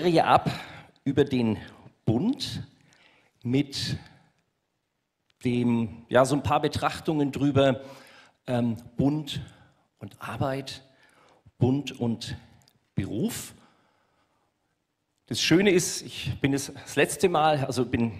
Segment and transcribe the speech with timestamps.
[0.00, 0.50] Serie ab
[1.04, 1.58] über den
[2.06, 2.62] Bund
[3.42, 3.98] mit
[5.44, 7.82] dem, ja, so ein paar Betrachtungen drüber,
[8.46, 9.42] ähm, Bund
[9.98, 10.82] und Arbeit,
[11.58, 12.38] Bund und
[12.94, 13.54] Beruf.
[15.26, 18.12] Das Schöne ist, ich bin es das letzte Mal, also bin,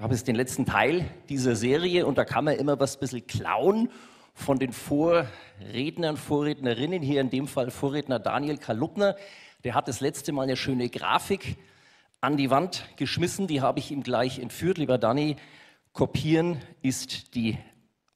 [0.00, 3.26] habe jetzt den letzten Teil dieser Serie und da kann man immer was ein bisschen
[3.26, 3.90] klauen
[4.32, 9.16] von den Vorrednern, Vorrednerinnen, hier in dem Fall Vorredner Daniel Kalupner.
[9.64, 11.58] Der hat das letzte Mal eine schöne Grafik
[12.22, 14.78] an die Wand geschmissen, die habe ich ihm gleich entführt.
[14.78, 15.36] Lieber Dani,
[15.92, 17.58] kopieren ist die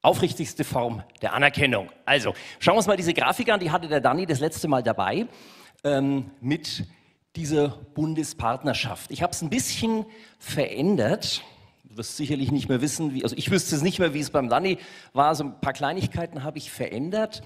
[0.00, 1.90] aufrichtigste Form der Anerkennung.
[2.06, 4.82] Also, schauen wir uns mal diese Grafik an, die hatte der Dani das letzte Mal
[4.82, 5.26] dabei
[5.82, 6.86] ähm, mit
[7.36, 9.10] dieser Bundespartnerschaft.
[9.10, 10.06] Ich habe es ein bisschen
[10.38, 11.42] verändert.
[11.84, 14.30] Du wirst sicherlich nicht mehr wissen, wie, also ich wüsste es nicht mehr, wie es
[14.30, 14.78] beim Dani
[15.12, 15.34] war.
[15.34, 17.42] So ein paar Kleinigkeiten habe ich verändert.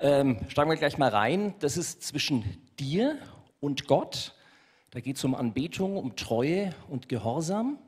[0.00, 1.54] Ähm, steigen wir gleich mal rein.
[1.58, 2.44] Das ist zwischen
[2.78, 3.18] dir
[3.64, 4.34] und Gott.
[4.90, 7.78] Da geht es um Anbetung, um Treue und Gehorsam.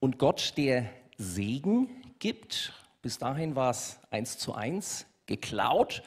[0.00, 2.72] Und Gott, der Segen gibt.
[3.02, 6.02] Bis dahin war es eins zu eins geklaut.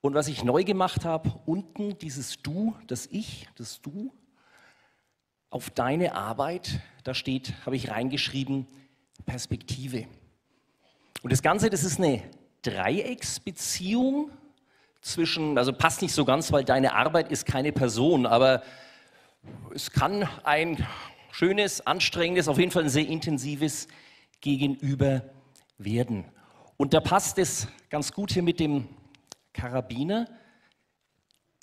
[0.00, 4.12] Und was ich neu gemacht habe, unten dieses Du, das Ich, das Du,
[5.50, 8.68] auf deine Arbeit, da steht, habe ich reingeschrieben,
[9.26, 10.06] Perspektive.
[11.22, 12.22] Und das Ganze, das ist eine
[12.62, 14.30] Dreiecksbeziehung
[15.04, 18.62] zwischen, also passt nicht so ganz, weil deine Arbeit ist keine Person, aber
[19.74, 20.84] es kann ein
[21.30, 23.86] schönes, anstrengendes, auf jeden Fall ein sehr intensives
[24.40, 25.22] Gegenüber
[25.76, 26.24] werden.
[26.78, 28.88] Und da passt es ganz gut hier mit dem
[29.52, 30.26] Karabiner.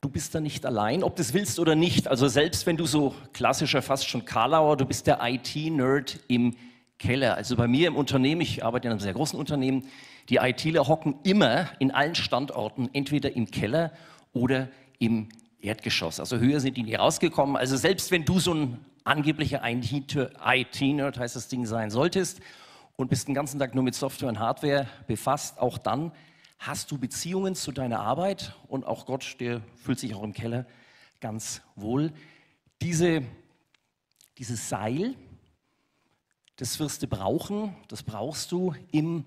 [0.02, 2.08] Du bist da nicht allein, ob du es willst oder nicht.
[2.08, 6.56] Also selbst wenn du so klassischer, fast schon Karlauer, du bist der IT-Nerd im
[7.00, 7.36] Keller.
[7.36, 9.88] Also bei mir im Unternehmen, ich arbeite in einem sehr großen Unternehmen,
[10.30, 13.92] die ITler hocken immer in allen Standorten, entweder im Keller
[14.34, 14.70] oder
[15.00, 15.30] im
[15.62, 16.20] Erdgeschoss.
[16.20, 17.56] Also höher sind die nie rausgekommen.
[17.56, 22.40] Also selbst wenn du so ein angeblicher IT-Nerd, heißt das Ding, sein solltest
[22.96, 26.12] und bist den ganzen Tag nur mit Software und Hardware befasst, auch dann
[26.60, 30.66] hast du Beziehungen zu deiner Arbeit und auch Gott, der fühlt sich auch im Keller
[31.20, 32.12] ganz wohl.
[32.82, 33.24] Diese,
[34.38, 35.16] dieses Seil,
[36.58, 39.26] das wirst du brauchen, das brauchst du im,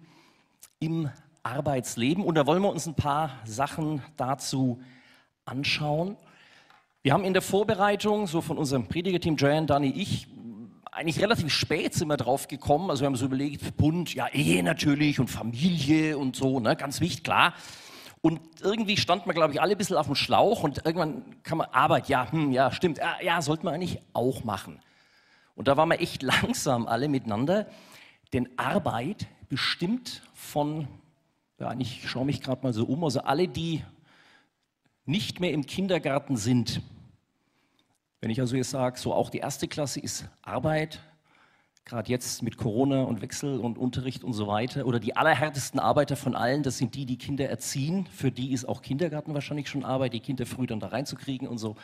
[0.84, 1.10] im
[1.42, 2.22] Arbeitsleben.
[2.22, 4.80] Und da wollen wir uns ein paar Sachen dazu
[5.46, 6.16] anschauen.
[7.02, 10.26] Wir haben in der Vorbereitung, so von unserem Predigerteam, Joanne, Dani, ich,
[10.92, 12.90] eigentlich relativ spät sind wir drauf gekommen.
[12.90, 17.00] Also wir haben so überlegt, Bund, ja, Ehe natürlich und Familie und so, ne, ganz
[17.00, 17.54] wichtig, klar.
[18.20, 21.58] Und irgendwie standen wir, glaube ich, alle ein bisschen auf dem Schlauch und irgendwann kann
[21.58, 24.80] man Arbeit, ja, hm, ja, stimmt, ja, ja, sollte man eigentlich auch machen.
[25.56, 27.66] Und da waren wir echt langsam alle miteinander,
[28.32, 30.88] denn Arbeit bestimmt von,
[31.58, 33.82] ja, ich schaue mich gerade mal so um, also alle, die
[35.06, 36.80] nicht mehr im Kindergarten sind,
[38.20, 41.00] wenn ich also jetzt sage, so auch die erste Klasse ist Arbeit,
[41.84, 46.16] gerade jetzt mit Corona und Wechsel und Unterricht und so weiter, oder die allerhärtesten Arbeiter
[46.16, 48.06] von allen, das sind die, die Kinder erziehen.
[48.06, 51.58] Für die ist auch Kindergarten wahrscheinlich schon Arbeit, die Kinder früh dann da reinzukriegen und
[51.58, 51.76] so.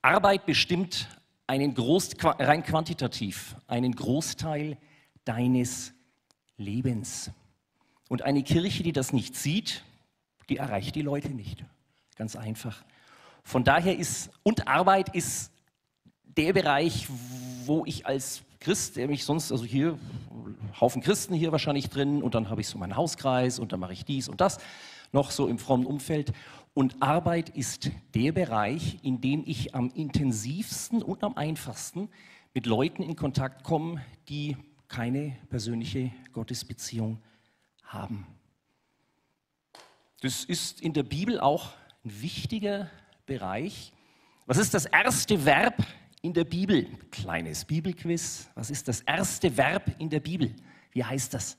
[0.00, 1.08] Arbeit bestimmt
[1.46, 4.78] einen Groß, rein quantitativ, einen Großteil
[5.26, 5.92] deines
[6.62, 7.30] Lebens.
[8.08, 9.84] Und eine Kirche, die das nicht sieht,
[10.48, 11.64] die erreicht die Leute nicht.
[12.16, 12.84] Ganz einfach.
[13.42, 15.50] Von daher ist, und Arbeit ist
[16.24, 17.08] der Bereich,
[17.64, 19.98] wo ich als Christ, der mich sonst, also hier,
[20.80, 23.92] Haufen Christen hier wahrscheinlich drin und dann habe ich so meinen Hauskreis und dann mache
[23.92, 24.58] ich dies und das,
[25.10, 26.32] noch so im frommen Umfeld.
[26.74, 32.08] Und Arbeit ist der Bereich, in dem ich am intensivsten und am einfachsten
[32.54, 34.56] mit Leuten in Kontakt komme, die
[34.92, 37.20] keine persönliche Gottesbeziehung
[37.82, 38.26] haben.
[40.20, 41.72] Das ist in der Bibel auch
[42.04, 42.90] ein wichtiger
[43.26, 43.92] Bereich.
[44.46, 45.82] Was ist das erste Verb
[46.20, 46.86] in der Bibel?
[47.10, 48.50] Kleines Bibelquiz.
[48.54, 50.54] Was ist das erste Verb in der Bibel?
[50.92, 51.56] Wie heißt das?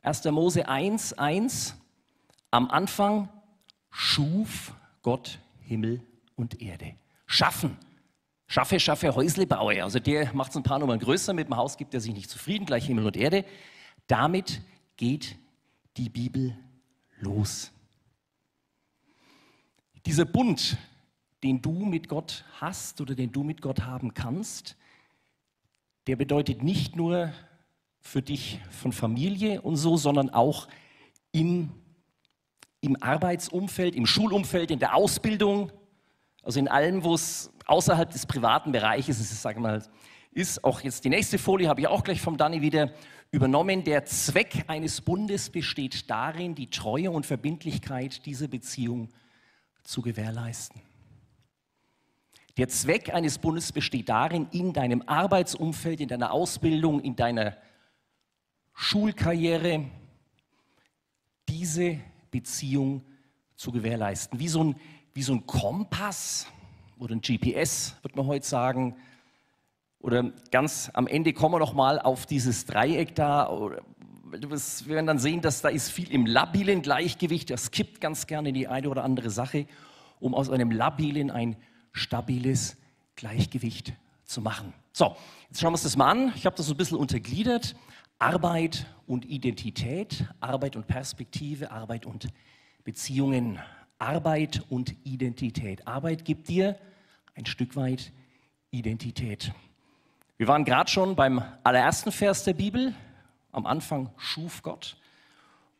[0.00, 0.24] 1.
[0.24, 1.76] Mose 1, 1.
[2.50, 3.28] Am Anfang
[3.90, 4.72] schuf
[5.02, 6.02] Gott Himmel
[6.34, 6.94] und Erde.
[7.26, 7.76] Schaffen.
[8.50, 9.84] Schaffe, schaffe, Häusle baue.
[9.84, 11.34] Also der macht es ein paar Nummern größer.
[11.34, 13.44] Mit dem Haus gibt er sich nicht zufrieden, gleich Himmel und Erde.
[14.06, 14.62] Damit
[14.96, 15.36] geht
[15.98, 16.56] die Bibel
[17.20, 17.70] los.
[20.06, 20.78] Dieser Bund,
[21.42, 24.76] den du mit Gott hast oder den du mit Gott haben kannst,
[26.06, 27.30] der bedeutet nicht nur
[28.00, 30.68] für dich von Familie und so, sondern auch
[31.32, 31.70] im,
[32.80, 35.70] im Arbeitsumfeld, im Schulumfeld, in der Ausbildung,
[36.48, 39.84] also in allem, wo es außerhalb des privaten Bereiches ist, sage mal,
[40.30, 40.64] ist.
[40.64, 42.90] Auch jetzt die nächste Folie habe ich auch gleich vom Danny wieder
[43.30, 43.84] übernommen.
[43.84, 49.10] Der Zweck eines Bundes besteht darin, die Treue und Verbindlichkeit dieser Beziehung
[49.84, 50.80] zu gewährleisten.
[52.56, 57.58] Der Zweck eines Bundes besteht darin, in deinem Arbeitsumfeld, in deiner Ausbildung, in deiner
[58.72, 59.84] Schulkarriere
[61.46, 63.04] diese Beziehung
[63.54, 64.38] zu gewährleisten.
[64.38, 64.76] Wie so ein,
[65.18, 66.46] wie so ein Kompass
[66.96, 68.94] oder ein GPS, wird man heute sagen.
[69.98, 73.50] Oder ganz am Ende kommen wir noch mal auf dieses Dreieck da.
[74.30, 74.50] Wir
[74.86, 77.50] werden dann sehen, dass da ist viel im labilen Gleichgewicht.
[77.50, 79.66] Das kippt ganz gerne die eine oder andere Sache,
[80.20, 81.56] um aus einem labilen ein
[81.90, 82.76] stabiles
[83.16, 83.94] Gleichgewicht
[84.24, 84.72] zu machen.
[84.92, 85.16] So,
[85.48, 86.32] jetzt schauen wir uns das mal an.
[86.36, 87.74] Ich habe das so ein bisschen untergliedert.
[88.20, 92.28] Arbeit und Identität, Arbeit und Perspektive, Arbeit und
[92.84, 93.58] Beziehungen,
[93.98, 95.86] Arbeit und Identität.
[95.86, 96.78] Arbeit gibt dir
[97.34, 98.12] ein Stück weit
[98.70, 99.52] Identität.
[100.36, 102.94] Wir waren gerade schon beim allerersten Vers der Bibel.
[103.50, 104.96] Am Anfang schuf Gott.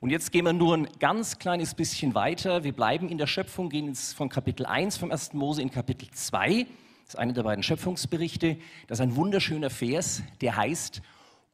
[0.00, 2.64] Und jetzt gehen wir nur ein ganz kleines bisschen weiter.
[2.64, 5.34] Wir bleiben in der Schöpfung, gehen jetzt von Kapitel 1 vom 1.
[5.34, 6.66] Mose in Kapitel 2.
[7.04, 8.58] Das ist einer der beiden Schöpfungsberichte.
[8.86, 11.02] Das ist ein wunderschöner Vers, der heißt,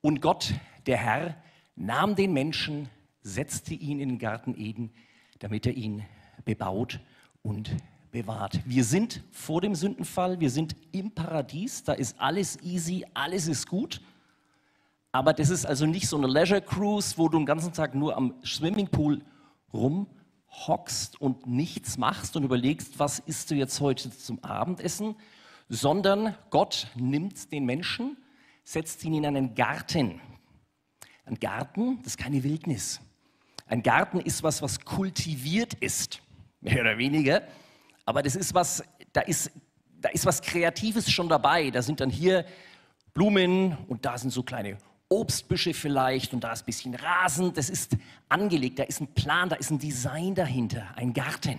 [0.01, 0.55] und Gott,
[0.87, 1.37] der Herr,
[1.77, 2.89] nahm den Menschen,
[3.23, 4.93] setzte ihn in den Garten Eden,
[5.39, 6.05] damit er ihn
[6.45, 7.01] bebaut
[7.43, 7.71] und
[8.11, 8.61] bewahrt.
[8.65, 13.67] Wir sind vor dem Sündenfall, wir sind im Paradies, da ist alles easy, alles ist
[13.69, 14.01] gut.
[15.11, 18.17] Aber das ist also nicht so eine Leisure Cruise, wo du den ganzen Tag nur
[18.17, 19.23] am Swimmingpool
[19.73, 25.17] rumhockst und nichts machst und überlegst, was isst du jetzt heute zum Abendessen,
[25.69, 28.17] sondern Gott nimmt den Menschen,
[28.65, 30.21] setzt ihn in einen Garten.
[31.25, 33.01] Ein Garten, das ist keine Wildnis.
[33.67, 36.23] Ein Garten ist was, was kultiviert ist,
[36.65, 37.43] mehr oder weniger.
[38.05, 38.83] Aber das ist was,
[39.13, 39.51] da ist,
[40.01, 41.71] da ist was Kreatives schon dabei.
[41.71, 42.45] Da sind dann hier
[43.13, 44.79] Blumen und da sind so kleine
[45.09, 47.53] Obstbüsche vielleicht und da ist ein bisschen Rasen.
[47.53, 47.97] Das ist
[48.29, 51.59] angelegt, da ist ein Plan, da ist ein Design dahinter, ein Garten.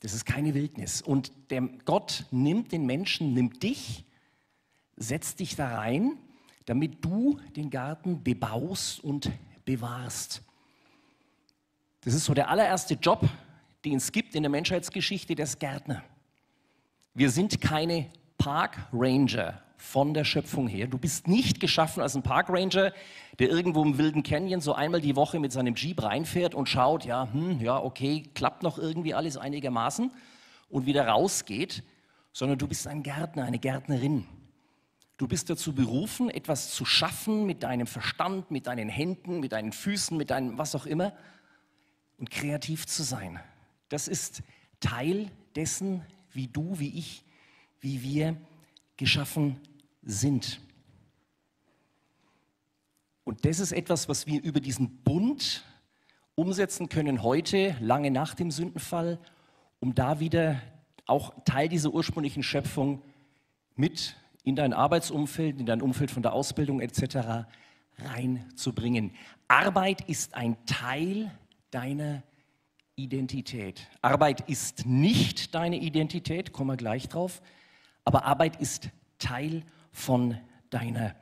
[0.00, 1.02] Das ist keine Wildnis.
[1.02, 4.04] Und der Gott nimmt den Menschen, nimmt dich,
[4.96, 6.18] setzt dich da rein,
[6.66, 9.30] damit du den Garten bebaust und
[9.64, 10.42] bewahrst.
[12.02, 13.28] Das ist so der allererste Job,
[13.84, 16.02] den es gibt in der Menschheitsgeschichte, des Gärtner.
[17.14, 18.06] Wir sind keine
[18.38, 20.86] Park Ranger von der Schöpfung her.
[20.86, 22.92] Du bist nicht geschaffen als ein Parkranger,
[23.38, 27.04] der irgendwo im wilden Canyon so einmal die Woche mit seinem Jeep reinfährt und schaut,
[27.06, 30.12] ja, hm, ja, okay, klappt noch irgendwie alles einigermaßen
[30.68, 31.82] und wieder rausgeht,
[32.32, 34.26] sondern du bist ein Gärtner, eine Gärtnerin.
[35.16, 39.72] Du bist dazu berufen, etwas zu schaffen mit deinem Verstand, mit deinen Händen, mit deinen
[39.72, 41.12] Füßen, mit deinem was auch immer
[42.18, 43.40] und kreativ zu sein.
[43.90, 44.42] Das ist
[44.78, 46.02] Teil dessen,
[46.32, 47.24] wie du, wie ich,
[47.80, 48.36] wie wir
[48.96, 49.60] geschaffen
[50.02, 50.60] sind.
[53.24, 55.64] Und das ist etwas, was wir über diesen Bund
[56.34, 59.18] umsetzen können heute, lange nach dem Sündenfall,
[59.80, 60.62] um da wieder
[61.06, 63.02] auch Teil dieser ursprünglichen Schöpfung
[63.74, 67.46] mit in dein Arbeitsumfeld, in dein Umfeld von der Ausbildung etc.
[67.98, 69.12] reinzubringen.
[69.48, 71.30] Arbeit ist ein Teil
[71.72, 72.22] deiner
[72.96, 73.88] Identität.
[74.02, 77.40] Arbeit ist nicht deine Identität, kommen wir gleich drauf,
[78.04, 80.36] aber Arbeit ist Teil von
[80.70, 81.14] deiner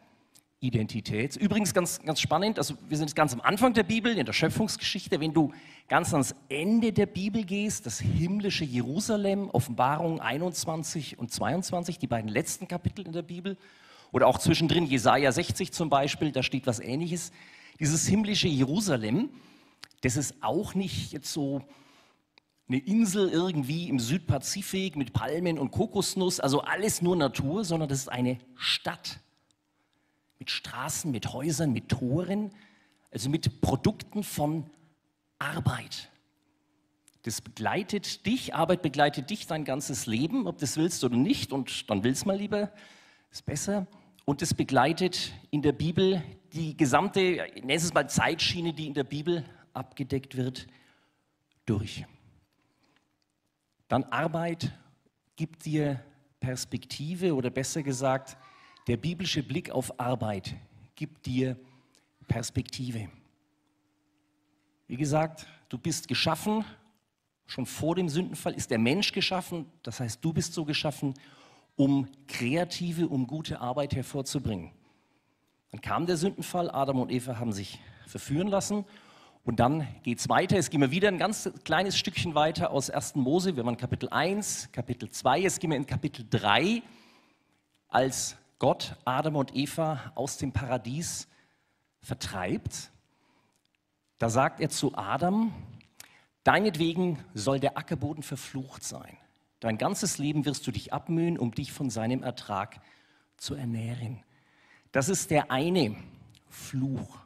[0.61, 1.37] Identität.
[1.37, 4.33] Übrigens ganz, ganz spannend, also wir sind jetzt ganz am Anfang der Bibel, in der
[4.33, 5.21] Schöpfungsgeschichte.
[5.21, 5.53] Wenn du
[5.87, 12.29] ganz ans Ende der Bibel gehst, das himmlische Jerusalem, Offenbarung 21 und 22, die beiden
[12.29, 13.57] letzten Kapitel in der Bibel,
[14.11, 17.31] oder auch zwischendrin Jesaja 60 zum Beispiel, da steht was Ähnliches.
[17.79, 19.29] Dieses himmlische Jerusalem,
[20.03, 21.63] das ist auch nicht jetzt so
[22.69, 28.01] eine Insel irgendwie im Südpazifik mit Palmen und Kokosnuss, also alles nur Natur, sondern das
[28.01, 29.21] ist eine Stadt
[30.39, 32.53] mit Straßen, mit Häusern, mit Toren,
[33.11, 34.71] also mit Produkten von
[35.39, 36.11] Arbeit.
[37.23, 41.91] Das begleitet dich, Arbeit begleitet dich dein ganzes Leben, ob das willst oder nicht, und
[41.91, 42.71] dann willst mal lieber,
[43.31, 43.87] ist besser.
[44.25, 49.05] Und es begleitet in der Bibel die gesamte, nenn es mal Zeitschiene, die in der
[49.05, 49.45] Bibel
[49.79, 50.67] abgedeckt wird,
[51.65, 52.05] durch.
[53.89, 54.73] Dann Arbeit
[55.37, 56.03] gibt dir
[56.41, 58.37] Perspektive oder besser gesagt,
[58.87, 60.55] der biblische Blick auf Arbeit
[60.95, 61.57] gibt dir
[62.27, 63.09] Perspektive.
[64.87, 66.65] Wie gesagt, du bist geschaffen,
[67.47, 71.15] schon vor dem Sündenfall ist der Mensch geschaffen, das heißt, du bist so geschaffen,
[71.77, 74.73] um kreative, um gute Arbeit hervorzubringen.
[75.71, 78.85] Dann kam der Sündenfall, Adam und Eva haben sich verführen lassen
[79.49, 80.59] und dann geht es weiter.
[80.59, 83.15] Es gehen wir wieder ein ganz kleines Stückchen weiter aus 1.
[83.15, 83.57] Mose.
[83.57, 85.39] Wir waren Kapitel 1, Kapitel 2.
[85.39, 86.83] Jetzt gehen wir in Kapitel 3,
[87.89, 91.29] als Gott Adam und Eva aus dem Paradies
[92.03, 92.91] vertreibt.
[94.19, 95.55] Da sagt er zu Adam,
[96.45, 99.17] deinetwegen soll der Ackerboden verflucht sein.
[99.61, 102.83] Dein ganzes Leben wirst du dich abmühen, um dich von seinem Ertrag
[103.39, 104.23] zu ernähren.
[104.93, 105.97] Das ist der eine
[106.51, 107.21] Fluch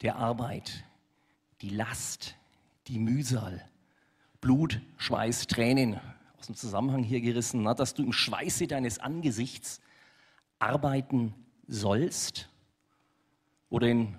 [0.00, 0.84] der Arbeit,
[1.62, 2.36] die Last,
[2.86, 3.64] die Mühsal,
[4.40, 6.00] Blut, Schweiß, Tränen,
[6.38, 9.80] aus dem Zusammenhang hier gerissen, na, dass du im Schweiße deines Angesichts
[10.58, 11.34] arbeiten
[11.66, 12.48] sollst.
[13.68, 14.16] Oder in,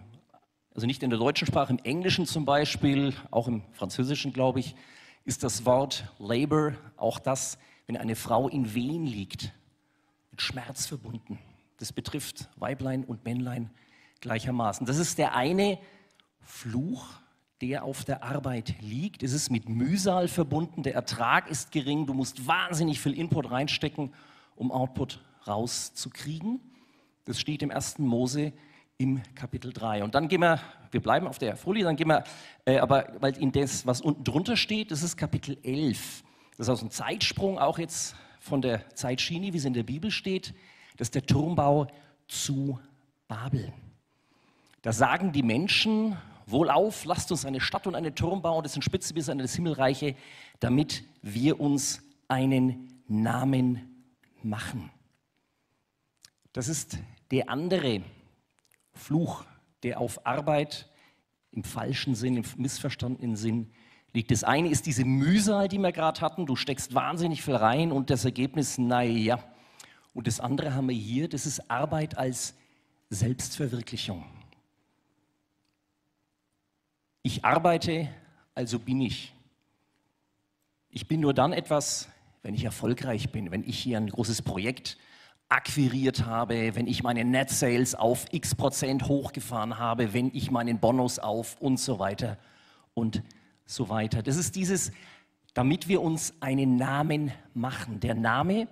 [0.76, 4.76] also nicht in der deutschen Sprache, im Englischen zum Beispiel, auch im Französischen, glaube ich,
[5.26, 7.58] ist das Wort Labor auch das,
[7.88, 9.52] wenn eine Frau in Wehen liegt,
[10.30, 11.40] mit Schmerz verbunden.
[11.78, 13.72] Das betrifft Weiblein und Männlein
[14.20, 14.86] gleichermaßen.
[14.86, 15.80] Das ist der eine
[16.40, 17.06] Fluch,
[17.62, 19.22] der auf der Arbeit liegt.
[19.22, 24.14] Es ist mit Mühsal verbunden, der Ertrag ist gering, du musst wahnsinnig viel Input reinstecken,
[24.56, 26.60] um Output rauszukriegen.
[27.26, 28.00] Das steht im 1.
[28.00, 28.52] Mose
[28.98, 30.04] im Kapitel 3.
[30.04, 32.24] Und dann gehen wir, wir bleiben auf der Folie, dann gehen wir,
[32.66, 36.24] äh, aber weil in das, was unten drunter steht, das ist Kapitel 11.
[36.58, 40.10] Das ist also ein Zeitsprung, auch jetzt von der Zeitschiene, wie es in der Bibel
[40.10, 40.54] steht.
[40.98, 41.88] Das ist der Turmbau
[42.28, 42.80] zu
[43.28, 43.72] Babel.
[44.82, 48.84] Da sagen die Menschen, wohlauf, lasst uns eine Stadt und einen Turm bauen, das sind
[48.84, 50.16] Spitze bis an das Himmelreiche,
[50.60, 54.06] damit wir uns einen Namen
[54.44, 54.90] machen.
[56.54, 56.98] Das ist
[57.32, 58.02] der andere
[58.94, 59.46] Fluch,
[59.84, 60.90] der auf Arbeit
[61.52, 63.72] im falschen Sinn, im missverstandenen Sinn
[64.14, 64.32] liegt.
[64.32, 66.46] Das eine ist diese Mühsal, die wir gerade hatten.
[66.46, 69.40] Du steckst wahnsinnig viel rein und das Ergebnis, naja.
[70.14, 72.56] Und das andere haben wir hier, das ist Arbeit als
[73.10, 74.26] Selbstverwirklichung.
[77.24, 78.10] Ich arbeite,
[78.56, 79.34] also bin ich.
[80.90, 82.10] Ich bin nur dann etwas,
[82.42, 84.98] wenn ich erfolgreich bin, wenn ich hier ein großes Projekt
[85.48, 90.80] akquiriert habe, wenn ich meine Net Sales auf x Prozent hochgefahren habe, wenn ich meinen
[90.80, 92.38] Bonus auf und so weiter
[92.94, 93.22] und
[93.66, 94.24] so weiter.
[94.24, 94.92] Das ist dieses,
[95.54, 98.00] damit wir uns einen Namen machen.
[98.00, 98.68] Der Name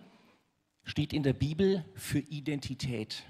[0.84, 3.24] steht in der Bibel für Identität.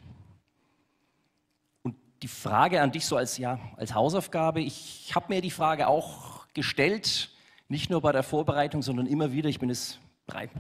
[2.21, 6.47] Die Frage an dich so als, ja, als Hausaufgabe, ich habe mir die Frage auch
[6.53, 7.29] gestellt,
[7.67, 9.99] nicht nur bei der Vorbereitung, sondern immer wieder, ich bin es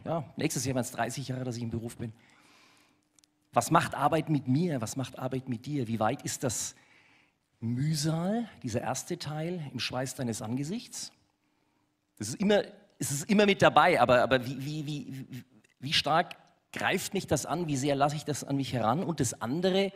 [0.05, 2.13] ja, nächstes Jahr werden es 30 Jahre, dass ich im Beruf bin.
[3.53, 4.81] Was macht Arbeit mit mir?
[4.81, 5.87] Was macht Arbeit mit dir?
[5.87, 6.75] Wie weit ist das
[7.59, 11.11] Mühsal, dieser erste Teil, im Schweiß deines Angesichts?
[12.17, 12.63] Das ist immer,
[12.99, 15.43] es ist immer mit dabei, aber, aber wie, wie, wie,
[15.79, 16.35] wie stark
[16.71, 17.67] greift mich das an?
[17.67, 19.03] Wie sehr lasse ich das an mich heran?
[19.03, 19.91] Und das andere,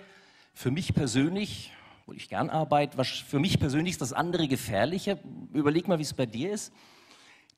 [0.54, 1.72] für mich persönlich,
[2.06, 5.18] wo ich gern arbeite, was für mich persönlich ist das andere gefährlicher.
[5.52, 6.72] Überleg mal, wie es bei dir ist.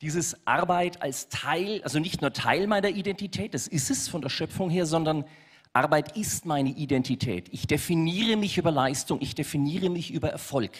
[0.01, 4.29] Dieses Arbeit als Teil, also nicht nur Teil meiner Identität, das ist es von der
[4.29, 5.25] Schöpfung her, sondern
[5.73, 7.49] Arbeit ist meine Identität.
[7.51, 10.71] Ich definiere mich über Leistung, ich definiere mich über Erfolg.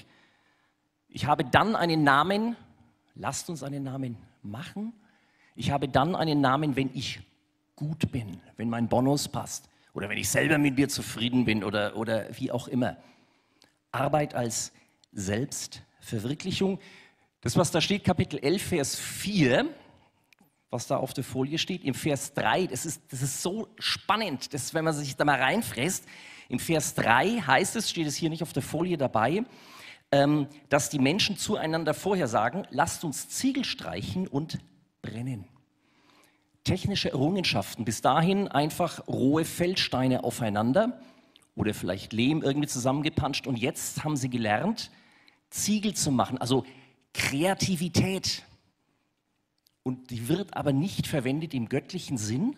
[1.10, 2.55] Ich habe dann einen Namen,
[3.15, 4.93] lasst uns einen Namen machen.
[5.55, 7.22] Ich habe dann einen Namen, wenn ich
[7.75, 11.95] gut bin, wenn mein Bonus passt oder wenn ich selber mit mir zufrieden bin oder,
[11.95, 12.97] oder wie auch immer.
[13.91, 14.73] Arbeit als
[15.13, 16.79] Selbstverwirklichung.
[17.39, 19.73] Das, was da steht, Kapitel 11, Vers 4,
[20.69, 21.85] was da auf der Folie steht.
[21.85, 25.41] Im Vers 3, das ist, das ist so spannend, dass, wenn man sich da mal
[25.41, 26.05] reinfräst,
[26.49, 29.45] im Vers 3 heißt es, steht es hier nicht auf der Folie dabei,
[30.11, 34.59] ähm, dass die Menschen zueinander vorher sagen, lasst uns Ziegel streichen und
[35.01, 35.47] brennen.
[36.65, 41.00] Technische Errungenschaften, bis dahin einfach rohe Feldsteine aufeinander
[41.55, 44.91] oder vielleicht Lehm irgendwie zusammengepanscht und jetzt haben sie gelernt,
[45.50, 46.65] Ziegel zu machen, also
[47.13, 48.43] Kreativität,
[49.86, 52.57] und die wird aber nicht verwendet im göttlichen Sinn,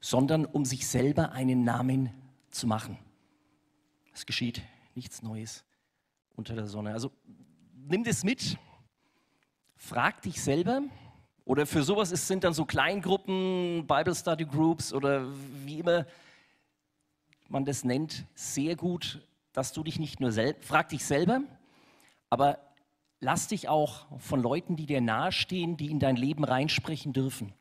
[0.00, 2.10] sondern um sich selber einen Namen
[2.50, 2.96] zu machen.
[4.14, 4.62] Es geschieht
[4.94, 5.64] nichts Neues
[6.34, 6.94] unter der Sonne.
[6.94, 7.12] Also
[7.74, 8.56] nimm das mit,
[9.76, 10.80] frag dich selber.
[11.46, 15.28] Oder für sowas ist, sind dann so Kleingruppen, Bible Study Groups oder
[15.64, 16.04] wie immer
[17.48, 21.42] man das nennt, sehr gut, dass du dich nicht nur selbst, frag dich selber,
[22.30, 22.58] aber
[23.20, 27.54] lass dich auch von Leuten, die dir nahestehen, die in dein Leben reinsprechen dürfen,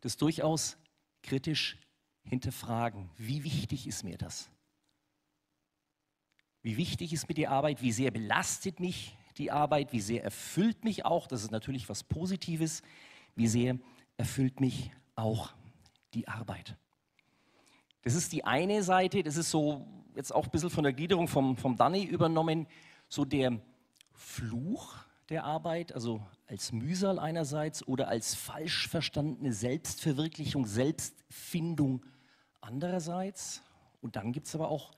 [0.00, 0.76] das durchaus
[1.22, 1.78] kritisch
[2.24, 3.08] hinterfragen.
[3.16, 4.50] Wie wichtig ist mir das?
[6.60, 7.82] Wie wichtig ist mir die Arbeit?
[7.82, 9.92] Wie sehr belastet mich die Arbeit?
[9.92, 11.28] Wie sehr erfüllt mich auch?
[11.28, 12.82] Das ist natürlich was Positives.
[13.34, 13.78] Wie sehr
[14.16, 15.52] erfüllt mich auch
[16.14, 16.76] die Arbeit?
[18.02, 21.28] Das ist die eine Seite, das ist so jetzt auch ein bisschen von der Gliederung
[21.28, 22.66] vom, vom Danny übernommen,
[23.08, 23.60] so der
[24.12, 24.96] Fluch
[25.28, 32.04] der Arbeit, also als Mühsal einerseits oder als falsch verstandene Selbstverwirklichung, Selbstfindung
[32.60, 33.62] andererseits.
[34.00, 34.92] Und dann gibt es aber auch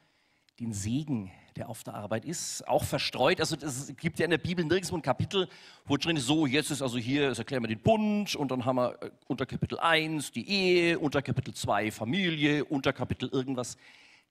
[0.59, 3.41] den Segen, der auf der Arbeit ist, auch verstreut.
[3.41, 5.49] Also es gibt ja in der Bibel nirgendwo ein Kapitel,
[5.85, 8.65] wo drin ist, so, jetzt ist also hier, jetzt erklären wir den Bund und dann
[8.65, 13.77] haben wir äh, unter Kapitel 1 die Ehe, unter Kapitel 2 Familie, unter Kapitel irgendwas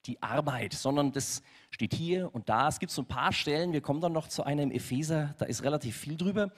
[0.05, 2.67] die Arbeit, sondern das steht hier und da.
[2.67, 5.63] Es gibt so ein paar Stellen, wir kommen dann noch zu einem Epheser, da ist
[5.63, 6.51] relativ viel drüber.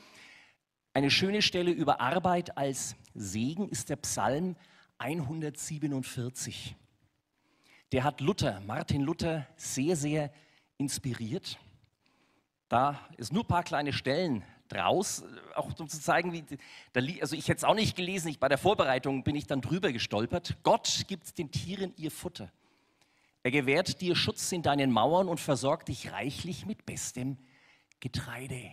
[0.94, 4.56] Eine schöne Stelle über Arbeit als Segen ist der Psalm
[4.98, 6.76] 147.
[7.92, 10.32] Der hat Luther, Martin Luther, sehr, sehr
[10.78, 11.58] inspiriert.
[12.68, 16.44] Da ist nur ein paar kleine Stellen draus, auch um zu zeigen, wie,
[16.94, 19.62] da, also ich hätte es auch nicht gelesen, ich, bei der Vorbereitung bin ich dann
[19.62, 20.58] drüber gestolpert.
[20.64, 22.52] Gott gibt den Tieren ihr Futter.
[23.44, 27.38] Er gewährt dir Schutz in deinen Mauern und versorgt dich reichlich mit bestem
[28.00, 28.72] Getreide.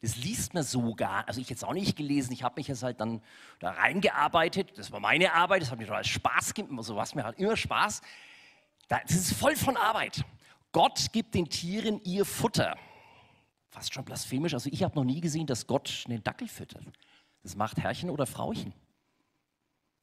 [0.00, 3.00] Das liest man sogar, also ich jetzt auch nicht gelesen, ich habe mich jetzt halt
[3.00, 3.20] dann
[3.58, 7.14] da reingearbeitet, das war meine Arbeit, das hat mir total Spaß gemacht, so also was
[7.16, 8.02] mir halt immer Spaß.
[8.88, 10.24] Das ist voll von Arbeit.
[10.76, 12.76] Gott gibt den Tieren ihr Futter.
[13.70, 14.52] Fast schon blasphemisch.
[14.52, 16.84] Also ich habe noch nie gesehen, dass Gott einen Dackel füttert.
[17.42, 18.74] Das macht Herrchen oder Frauchen.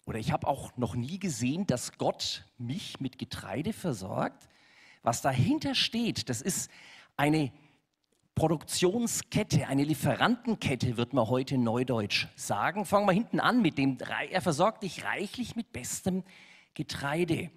[0.08, 4.50] Oder ich habe auch noch nie gesehen, dass Gott mich mit Getreide versorgt.
[5.04, 6.72] Was dahinter steht, das ist
[7.18, 7.52] eine
[8.34, 12.84] Produktionskette, eine Lieferantenkette, wird man heute neudeutsch sagen.
[12.86, 14.00] Fangen wir hinten an mit dem,
[14.32, 16.24] er versorgt dich reichlich mit bestem
[16.74, 17.52] Getreide.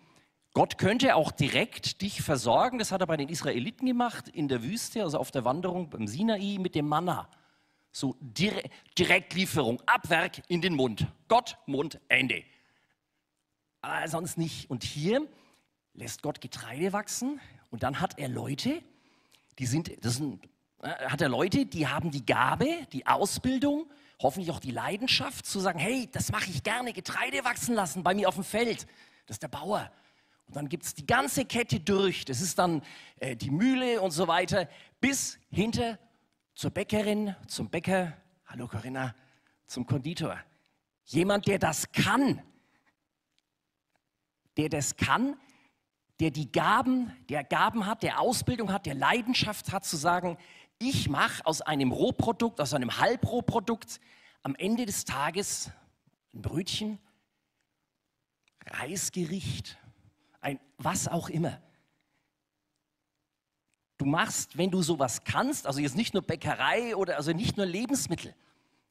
[0.57, 4.63] Gott könnte auch direkt dich versorgen, das hat er bei den Israeliten gemacht, in der
[4.63, 7.29] Wüste, also auf der Wanderung beim Sinai mit dem Manna.
[7.93, 8.63] So Dire
[8.99, 11.09] Direktlieferung, Abwerk in den Mund.
[11.29, 12.43] Gott, Mund, Ende.
[13.83, 14.71] Aber sonst nicht.
[14.71, 15.29] Und hier
[15.93, 18.83] lässt Gott Getreide wachsen und dann hat er Leute,
[19.59, 20.43] die sind, das sind,
[20.81, 23.91] äh, hat er Leute, die haben die Gabe, die Ausbildung,
[24.23, 28.15] hoffentlich auch die Leidenschaft zu sagen, hey, das mache ich gerne, Getreide wachsen lassen bei
[28.15, 28.87] mir auf dem Feld.
[29.27, 29.93] Das ist der Bauer.
[30.47, 32.25] Und dann gibt es die ganze Kette durch.
[32.25, 32.83] Das ist dann
[33.19, 34.69] äh, die Mühle und so weiter,
[35.01, 35.99] bis hinter
[36.55, 39.15] zur Bäckerin, zum Bäcker, hallo Corinna,
[39.67, 40.39] zum Konditor.
[41.05, 42.43] Jemand, der das kann,
[44.57, 45.37] der das kann,
[46.21, 50.39] der die Gaben, der Gaben hat, der Ausbildung hat, der Leidenschaft hat, zu sagen,
[50.79, 54.01] ich mache aus einem Rohprodukt, aus einem Halbrohprodukt
[54.43, 55.71] am Ende des Tages
[56.35, 56.99] ein Brötchen,
[58.65, 59.79] Reisgericht,
[60.47, 61.61] ein was auch immer.
[63.99, 67.67] Du machst, wenn du sowas kannst, also jetzt nicht nur Bäckerei oder also nicht nur
[67.67, 68.35] Lebensmittel,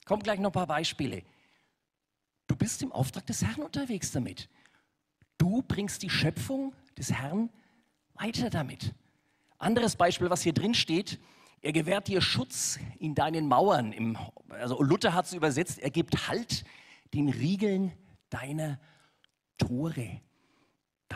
[0.06, 1.24] kommt gleich noch ein paar Beispiele.
[2.48, 4.50] Du bist im Auftrag des Herrn unterwegs damit.
[5.38, 7.50] Du bringst die Schöpfung des Herrn
[8.16, 8.94] weiter damit.
[9.58, 11.20] Anderes Beispiel, was hier drin steht,
[11.62, 13.94] er gewährt dir Schutz in deinen Mauern.
[13.94, 14.18] Im,
[14.50, 16.66] also Luther hat es übersetzt, er gibt Halt
[17.14, 17.94] den Riegeln
[18.30, 18.80] deiner
[19.58, 20.22] Tore.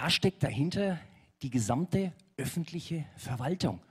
[0.01, 0.97] Da steckt dahinter
[1.41, 3.81] die gesamte öffentliche Verwaltung.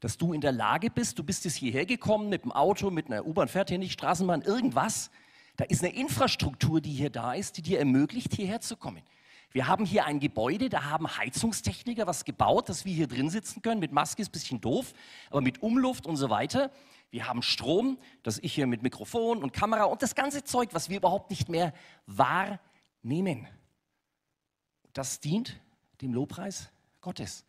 [0.00, 3.06] Dass du in der Lage bist, du bist jetzt hierher gekommen mit dem Auto, mit
[3.06, 5.12] einer U-Bahn, fährt hier nicht, Straßenbahn, irgendwas.
[5.56, 9.02] Da ist eine Infrastruktur, die hier da ist, die dir ermöglicht, hierher zu kommen.
[9.52, 13.62] Wir haben hier ein Gebäude, da haben Heizungstechniker was gebaut, dass wir hier drin sitzen
[13.62, 13.78] können.
[13.78, 14.92] Mit Maske ist ein bisschen doof,
[15.30, 16.72] aber mit Umluft und so weiter.
[17.12, 20.88] Wir haben Strom, dass ich hier mit Mikrofon und Kamera und das ganze Zeug, was
[20.88, 21.72] wir überhaupt nicht mehr
[22.06, 23.46] wahrnehmen.
[24.94, 25.60] Das dient
[26.00, 27.44] dem Lobpreis Gottes.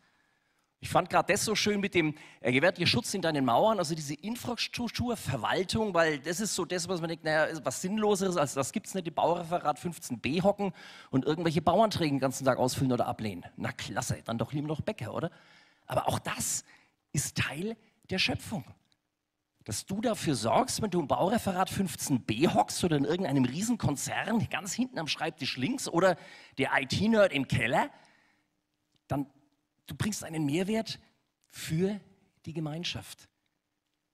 [0.80, 3.78] Ich fand gerade das so schön mit dem, er gewährt dir Schutz in deinen Mauern,
[3.78, 8.36] also diese Infrastruktur, Verwaltung, weil das ist so das, was man denkt, naja, was Sinnloseres,
[8.36, 10.72] als das gibt es nicht, die Baureferat 15b hocken
[11.10, 13.46] und irgendwelche Bauanträge den ganzen Tag ausfüllen oder ablehnen.
[13.56, 15.30] Na klasse, dann doch lieber noch Bäcker, oder?
[15.86, 16.62] Aber auch das
[17.12, 17.76] ist Teil
[18.10, 18.64] der Schöpfung
[19.66, 24.72] dass du dafür sorgst, wenn du im Baureferat 15b hockst oder in irgendeinem Riesenkonzern ganz
[24.72, 26.16] hinten am Schreibtisch links oder
[26.56, 27.90] der IT-Nerd im Keller,
[29.08, 29.26] dann
[29.88, 31.00] du bringst einen Mehrwert
[31.48, 32.00] für
[32.46, 33.28] die Gemeinschaft.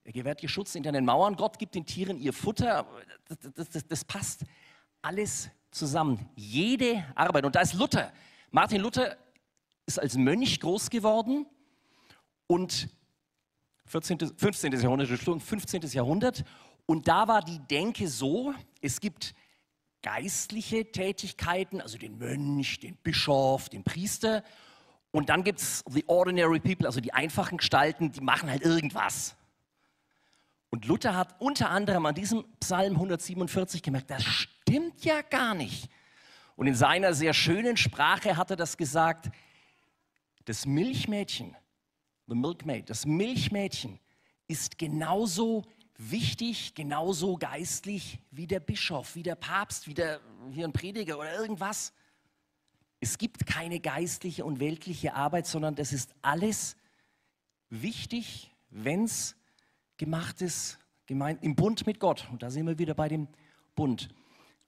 [0.04, 2.86] Er gewährt dir Schutz in deinen Mauern, Gott gibt den Tieren ihr Futter,
[3.28, 4.44] das, das, das, das passt
[5.02, 6.30] alles zusammen.
[6.34, 8.10] Jede Arbeit, und da ist Luther.
[8.50, 9.18] Martin Luther
[9.84, 11.44] ist als Mönch groß geworden
[12.46, 12.88] und
[13.92, 14.72] 14., 15.
[14.72, 15.08] Jahrhundert,
[15.42, 15.82] 15.
[15.82, 16.44] Jahrhundert.
[16.86, 19.34] Und da war die Denke so, es gibt
[20.00, 24.42] geistliche Tätigkeiten, also den Mönch, den Bischof, den Priester.
[25.10, 29.36] Und dann gibt es the ordinary people, also die einfachen Gestalten, die machen halt irgendwas.
[30.70, 35.90] Und Luther hat unter anderem an diesem Psalm 147 gemerkt, das stimmt ja gar nicht.
[36.56, 39.28] Und in seiner sehr schönen Sprache hat er das gesagt,
[40.46, 41.54] das Milchmädchen
[42.26, 43.98] the milkmaid, das Milchmädchen,
[44.48, 45.64] ist genauso
[45.98, 51.34] wichtig, genauso geistlich wie der Bischof, wie der Papst, wie der, hier ein Prediger oder
[51.34, 51.92] irgendwas.
[53.00, 56.76] Es gibt keine geistliche und weltliche Arbeit, sondern das ist alles
[57.68, 59.36] wichtig, wenn es
[59.96, 62.28] gemacht ist, gemeint im Bund mit Gott.
[62.30, 63.28] Und da sind wir wieder bei dem
[63.74, 64.08] Bund.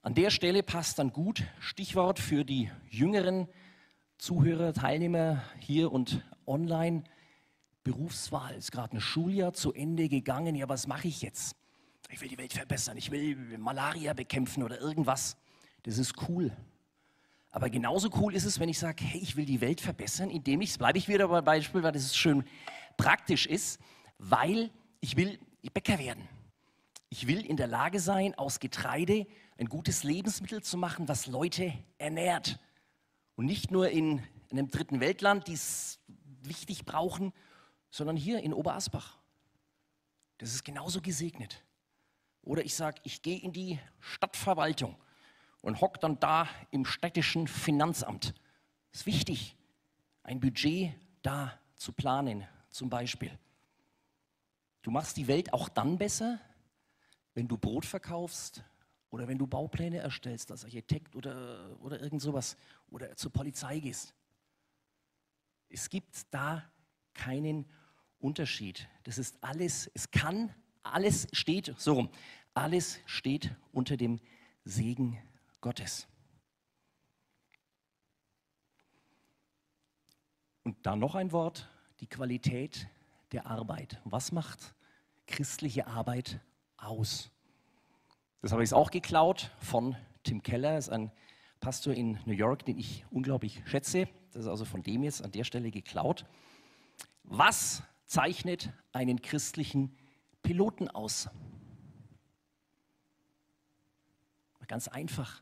[0.03, 3.49] An der Stelle passt dann gut Stichwort für die jüngeren
[4.19, 7.05] Zuhörer, Teilnehmer hier und online.
[7.85, 10.55] Berufswahl ist gerade ein Schuljahr zu Ende gegangen.
[10.57, 11.55] Ja, was mache ich jetzt?
[12.11, 15.37] Ich will die Welt verbessern, ich will Malaria bekämpfen oder irgendwas.
[15.85, 16.51] Das ist cool.
[17.51, 20.61] Aber genauso cool ist es, wenn ich sage, hey, ich will die Welt verbessern, indem
[20.61, 22.45] ich, bleibe ich wieder beim Beispiel, weil das schön
[22.97, 23.79] praktisch ist,
[24.19, 24.71] weil
[25.01, 25.39] ich will
[25.73, 26.29] Bäcker werden.
[27.11, 29.27] Ich will in der Lage sein, aus Getreide
[29.59, 32.59] ein gutes Lebensmittel zu machen, was Leute ernährt.
[33.37, 36.01] Und nicht nur in einem dritten Weltland, die es
[36.43, 37.33] wichtig brauchen,
[37.95, 39.17] sondern hier in Oberasbach.
[40.39, 41.63] Das ist genauso gesegnet.
[42.43, 44.97] Oder ich sage, ich gehe in die Stadtverwaltung
[45.63, 48.35] und hocke dann da im städtischen Finanzamt.
[48.91, 49.57] Das ist wichtig,
[50.25, 53.39] ein Budget da zu planen, zum Beispiel.
[54.83, 56.41] Du machst die Welt auch dann besser,
[57.35, 58.65] wenn du Brot verkaufst
[59.11, 62.57] oder wenn du Baupläne erstellst als Architekt oder, oder irgend sowas
[62.91, 64.13] oder zur Polizei gehst.
[65.69, 66.69] Es gibt da
[67.15, 67.67] keinen
[68.25, 68.89] Unterschied.
[69.03, 72.09] Das ist alles, es kann, alles steht, so rum,
[72.55, 74.19] alles steht unter dem
[74.65, 75.19] Segen
[75.61, 76.09] Gottes.
[80.63, 81.69] Und dann noch ein Wort,
[82.01, 82.89] die Qualität
[83.33, 84.01] der Arbeit.
[84.05, 84.75] Was macht
[85.27, 86.41] christliche Arbeit
[86.79, 87.31] aus?
[88.41, 91.13] Das habe ich auch geklaut von Tim Keller, ist ein
[91.61, 94.09] Pastor in New York, den ich unglaublich schätze.
[94.33, 96.25] Das ist also von dem jetzt an der Stelle geklaut.
[97.25, 99.97] Was zeichnet einen christlichen
[100.43, 101.29] Piloten aus?
[104.67, 105.41] Ganz einfach.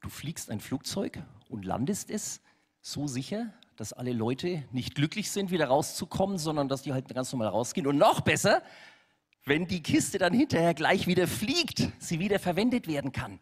[0.00, 2.42] Du fliegst ein Flugzeug und landest es
[2.82, 7.32] so sicher, dass alle Leute nicht glücklich sind, wieder rauszukommen, sondern dass die halt ganz
[7.32, 7.86] normal rausgehen.
[7.86, 8.62] Und noch besser,
[9.44, 13.40] wenn die Kiste dann hinterher gleich wieder fliegt, sie wieder verwendet werden kann.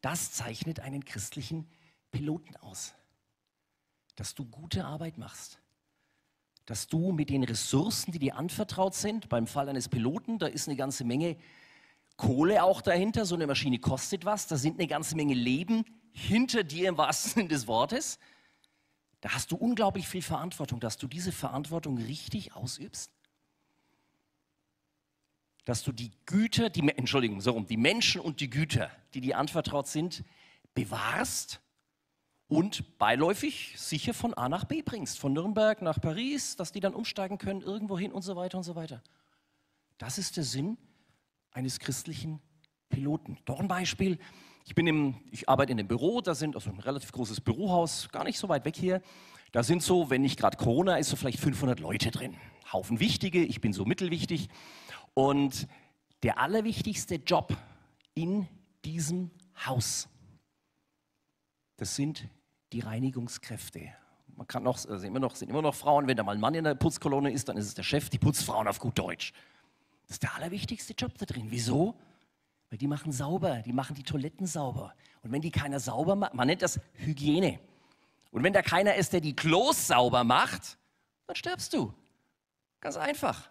[0.00, 1.70] Das zeichnet einen christlichen
[2.10, 2.94] Piloten aus.
[4.16, 5.61] Dass du gute Arbeit machst.
[6.66, 10.68] Dass du mit den Ressourcen, die dir anvertraut sind, beim Fall eines Piloten, da ist
[10.68, 11.36] eine ganze Menge
[12.16, 16.62] Kohle auch dahinter, so eine Maschine kostet was, da sind eine ganze Menge Leben hinter
[16.62, 18.18] dir im wahrsten Sinne des Wortes.
[19.22, 23.12] Da hast du unglaublich viel Verantwortung, dass du diese Verantwortung richtig ausübst.
[25.64, 29.38] Dass du die Güter, die, Entschuldigung, so rum, die Menschen und die Güter, die dir
[29.38, 30.24] anvertraut sind,
[30.74, 31.61] bewahrst
[32.52, 36.92] und beiläufig sicher von A nach B bringst, von Nürnberg nach Paris, dass die dann
[36.92, 39.02] umsteigen können, irgendwo hin und so weiter und so weiter.
[39.96, 40.76] Das ist der Sinn
[41.52, 42.42] eines christlichen
[42.90, 43.38] Piloten.
[43.46, 44.18] Doch ein Beispiel.
[44.66, 48.10] Ich, bin im, ich arbeite in einem Büro, da sind also ein relativ großes Bürohaus,
[48.10, 49.00] gar nicht so weit weg hier.
[49.52, 52.36] Da sind so, wenn nicht gerade Corona ist, so vielleicht 500 Leute drin.
[52.70, 54.50] Haufen wichtige, ich bin so mittelwichtig.
[55.14, 55.68] Und
[56.22, 57.56] der allerwichtigste Job
[58.12, 58.46] in
[58.84, 59.30] diesem
[59.66, 60.10] Haus,
[61.78, 62.28] das sind
[62.72, 63.92] die Reinigungskräfte.
[64.36, 66.54] Man kann noch, also immer noch, sind immer noch Frauen, wenn da mal ein Mann
[66.54, 69.32] in der Putzkolonne ist, dann ist es der Chef, die Putzfrauen auf gut Deutsch.
[70.06, 71.46] Das ist der allerwichtigste Job da drin.
[71.50, 71.94] Wieso?
[72.70, 74.94] Weil die machen sauber, die machen die Toiletten sauber.
[75.22, 77.60] Und wenn die keiner sauber macht, man nennt das Hygiene.
[78.30, 80.78] Und wenn da keiner ist, der die Klos sauber macht,
[81.26, 81.92] dann stirbst du.
[82.80, 83.50] Ganz einfach.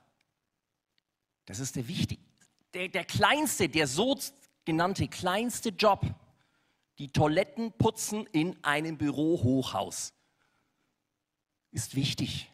[1.45, 2.25] Das ist der wichtigste,
[2.73, 4.17] der, der kleinste, der so
[4.65, 6.05] genannte kleinste Job.
[7.01, 10.13] Die Toiletten putzen in einem Bürohochhaus
[11.71, 12.53] ist wichtig,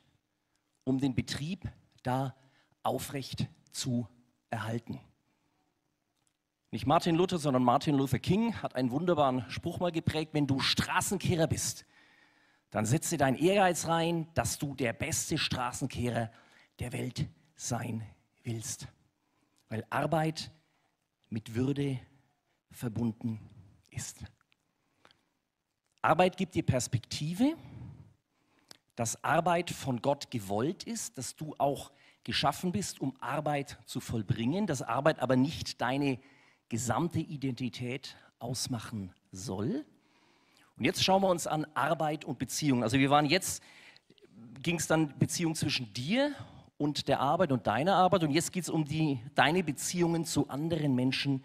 [0.86, 1.70] um den Betrieb
[2.02, 2.34] da
[2.82, 4.08] aufrecht zu
[4.50, 5.02] erhalten.
[6.72, 10.62] Nicht Martin Luther, sondern Martin Luther King hat einen wunderbaren Spruch mal geprägt, wenn du
[10.62, 11.86] Straßenkehrer bist,
[12.70, 16.32] dann setze deinen Ehrgeiz rein, dass du der beste Straßenkehrer
[16.80, 18.02] der Welt sein
[18.44, 18.88] willst.
[19.68, 20.54] Weil Arbeit
[21.28, 22.00] mit Würde
[22.72, 23.42] verbunden
[23.90, 24.24] ist.
[26.08, 27.58] Arbeit gibt dir Perspektive,
[28.96, 31.92] dass Arbeit von Gott gewollt ist, dass du auch
[32.24, 36.18] geschaffen bist, um Arbeit zu vollbringen, dass Arbeit aber nicht deine
[36.70, 39.84] gesamte Identität ausmachen soll.
[40.78, 42.84] Und jetzt schauen wir uns an Arbeit und Beziehung.
[42.84, 43.62] Also wir waren jetzt,
[44.64, 46.34] ging es dann Beziehung zwischen dir
[46.78, 50.48] und der Arbeit und deiner Arbeit und jetzt geht es um die, deine Beziehungen zu
[50.48, 51.44] anderen Menschen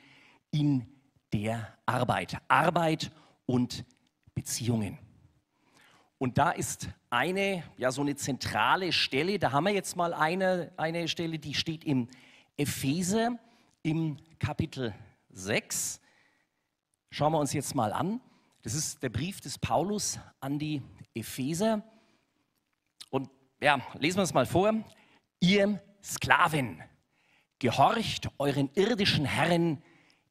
[0.53, 0.87] in
[1.33, 2.37] der Arbeit.
[2.47, 3.11] Arbeit
[3.45, 3.85] und
[4.35, 4.99] Beziehungen.
[6.19, 10.73] Und da ist eine, ja, so eine zentrale Stelle, da haben wir jetzt mal eine,
[10.77, 12.09] eine Stelle, die steht im
[12.57, 13.39] Epheser
[13.83, 14.95] im Kapitel
[15.31, 16.01] 6.
[17.11, 18.21] Schauen wir uns jetzt mal an.
[18.63, 20.81] Das ist der Brief des Paulus an die
[21.15, 21.83] Epheser.
[23.11, 23.29] Und
[23.61, 24.73] ja, lesen wir es mal vor.
[25.41, 26.83] Ihr Sklaven,
[27.59, 29.83] gehorcht euren irdischen Herren,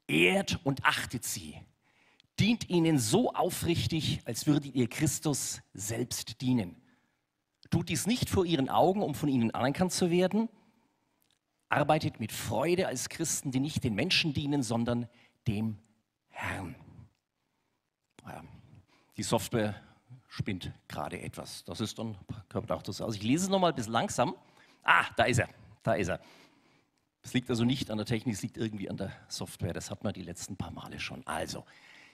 [0.07, 1.57] ehrt und achtet sie.
[2.41, 6.75] Dient ihnen so aufrichtig, als würdet ihr Christus selbst dienen.
[7.69, 10.49] Tut dies nicht vor ihren Augen, um von ihnen anerkannt zu werden.
[11.69, 15.07] Arbeitet mit Freude als Christen, die nicht den Menschen dienen, sondern
[15.47, 15.77] dem
[16.29, 16.75] Herrn.
[19.17, 19.75] Die Software
[20.27, 21.63] spinnt gerade etwas.
[21.65, 22.17] Das ist dann,
[22.49, 23.17] kommt auch das aus.
[23.17, 24.33] Ich lese es nochmal bis langsam.
[24.81, 25.49] Ah, da ist er,
[25.83, 26.19] da ist er.
[27.21, 29.73] Es liegt also nicht an der Technik, es liegt irgendwie an der Software.
[29.73, 31.21] Das hat man die letzten paar Male schon.
[31.27, 31.65] Also,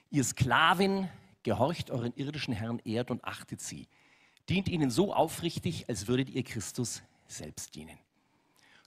[0.10, 1.10] ihr Sklavin,
[1.44, 3.88] gehorcht euren irdischen Herren, ehrt und achtet sie.
[4.50, 7.98] Dient ihnen so aufrichtig, als würdet ihr Christus selbst dienen.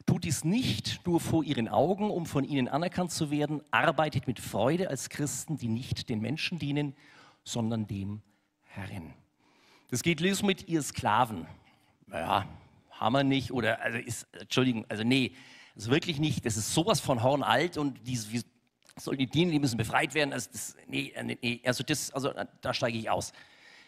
[0.06, 4.40] Tut dies nicht nur vor ihren Augen, um von ihnen anerkannt zu werden, arbeitet mit
[4.40, 6.94] Freude als Christen, die nicht den Menschen dienen,
[7.44, 8.22] sondern dem
[8.64, 9.14] Herrn.
[9.90, 11.46] Das geht los mit ihr Sklaven.
[12.06, 12.46] Naja,
[12.98, 15.32] wir nicht, oder, also ist, Entschuldigung, also nee,
[15.74, 18.42] ist wirklich nicht, das ist sowas von hornalt und die, wie
[19.04, 22.32] sollen die dienen, die müssen befreit werden, also das, nee, äh, nee, also das, also
[22.60, 23.32] da steige ich aus.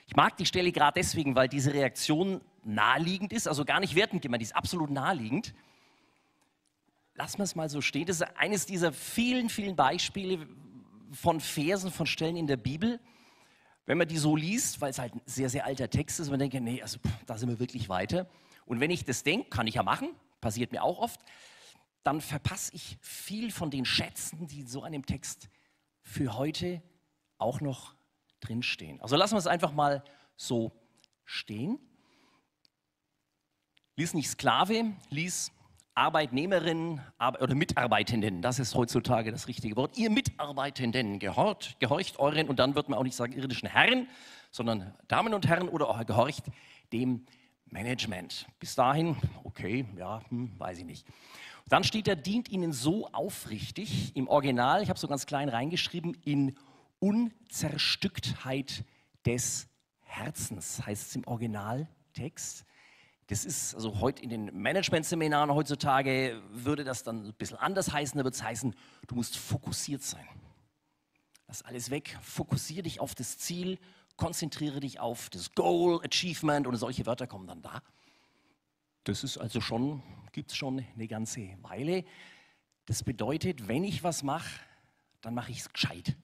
[0.07, 4.23] Ich mag die Stelle gerade deswegen, weil diese Reaktion naheliegend ist, also gar nicht wertend
[4.23, 5.55] gemeint, die ist absolut naheliegend.
[7.15, 8.07] Lassen wir es mal so stehen.
[8.07, 10.47] Das ist eines dieser vielen, vielen Beispiele
[11.13, 13.01] von Versen, von Stellen in der Bibel,
[13.87, 16.39] wenn man die so liest, weil es halt ein sehr, sehr alter Text ist, man
[16.39, 18.27] denkt, nee, also da sind wir wirklich weiter.
[18.65, 21.21] Und wenn ich das denke, kann ich ja machen, passiert mir auch oft,
[22.03, 25.49] dann verpasse ich viel von den Schätzen, die in so einem Text
[26.03, 26.83] für heute
[27.39, 27.95] auch noch
[28.41, 29.01] drinstehen.
[29.01, 30.03] Also lassen wir es einfach mal
[30.37, 30.73] so
[31.25, 31.79] stehen.
[33.97, 35.53] Lies nicht Sklave, lies
[35.95, 37.03] Arbeitnehmerinnen
[37.39, 39.99] oder Mitarbeitenden, das ist heutzutage das richtige Wort.
[39.99, 44.09] Ihr Mitarbeitenden, gehorcht, gehorcht euren, und dann wird man auch nicht sagen irdischen Herren,
[44.51, 46.45] sondern Damen und Herren oder auch gehorcht
[46.95, 47.27] dem
[47.67, 48.47] Management.
[48.59, 51.07] Bis dahin, okay, ja, hm, weiß ich nicht.
[51.69, 56.15] Dann steht da, dient ihnen so aufrichtig, im Original, ich habe so ganz klein reingeschrieben,
[56.25, 56.57] in
[56.99, 58.85] Unzerstücktheit
[59.25, 59.69] des
[60.01, 62.65] Herzens, heißt es im Originaltext.
[63.29, 68.19] Das ist, also heute in den Management-Seminaren heutzutage würde das dann ein bisschen anders heißen.
[68.19, 68.75] Da wird es heißen,
[69.07, 70.27] du musst fokussiert sein.
[71.49, 73.79] Lass alles weg, fokussiere dich auf das Ziel,
[74.17, 77.83] konzentriere dich auf das Goal, Achievement und solche Wörter kommen dann da.
[79.05, 82.05] Das ist also schon, gibt es schon eine ganze Weile.
[82.87, 84.61] Das bedeutet, wenn ich was mache,
[85.21, 86.17] dann mache ich es gescheit.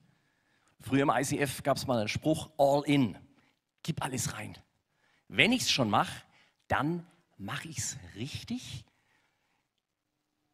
[0.81, 3.19] Früher im ICF gab es mal einen Spruch, all in,
[3.83, 4.57] gib alles rein.
[5.27, 6.23] Wenn ich es schon mache,
[6.69, 8.85] dann mache ich es richtig.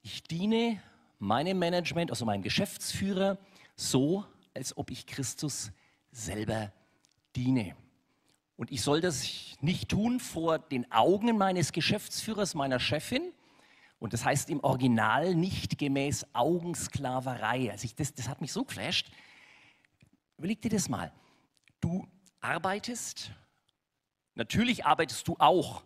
[0.03, 0.83] Ich diene
[1.19, 3.39] meinem Management, also meinem Geschäftsführer,
[3.77, 5.73] so, als ob ich Christus
[6.11, 6.73] selber
[7.37, 7.77] diene.
[8.57, 9.29] Und ich soll das
[9.61, 13.33] nicht tun vor den Augen meines Geschäftsführers, meiner Chefin.
[13.99, 17.71] Und das heißt im Original nicht gemäß Augensklaverei.
[17.71, 19.11] Also ich, das, das hat mich so geflasht.
[20.39, 21.13] Überleg dir das mal.
[21.81, 22.07] Du
[22.41, 23.31] arbeitest,
[24.35, 25.83] natürlich arbeitest du auch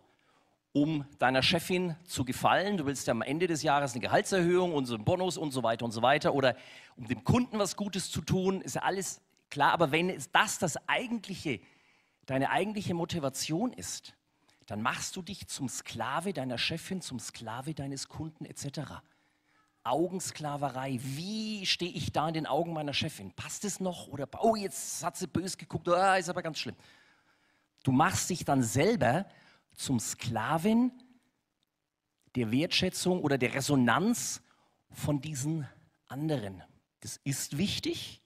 [0.71, 2.77] um deiner Chefin zu gefallen.
[2.77, 5.63] Du willst ja am Ende des Jahres eine Gehaltserhöhung und so einen Bonus und so
[5.63, 6.33] weiter und so weiter.
[6.33, 6.55] Oder
[6.95, 9.71] um dem Kunden was Gutes zu tun, ist ja alles klar.
[9.71, 11.59] Aber wenn das das eigentliche,
[12.29, 14.13] deine eigentliche Motivation ist,
[14.67, 19.01] dann machst du dich zum Sklave deiner Chefin, zum Sklave deines Kunden etc.
[19.83, 20.99] Augensklaverei.
[21.01, 23.31] Wie stehe ich da in den Augen meiner Chefin?
[23.31, 24.07] Passt es noch?
[24.09, 26.75] Oder, oh, jetzt hat sie böse geguckt, oh, ist aber ganz schlimm.
[27.81, 29.25] Du machst dich dann selber
[29.73, 30.91] zum Sklaven
[32.35, 34.43] der Wertschätzung oder der Resonanz
[34.91, 35.67] von diesen
[36.07, 36.61] anderen.
[36.99, 38.21] Das ist wichtig,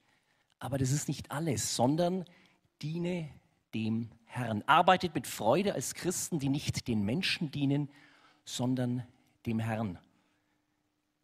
[0.59, 2.25] aber das ist nicht alles, sondern
[2.81, 3.29] diene
[3.73, 4.63] dem Herrn.
[4.67, 7.89] Arbeitet mit Freude als Christen, die nicht den Menschen dienen,
[8.45, 9.05] sondern
[9.45, 9.99] dem Herrn.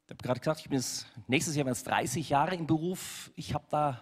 [0.05, 3.31] Ich habe gerade gesagt, ich bin jetzt, nächstes Jahr es 30 Jahre im Beruf.
[3.35, 4.01] Ich habe da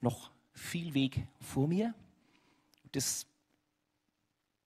[0.00, 1.94] noch viel Weg vor mir.
[2.92, 3.26] Das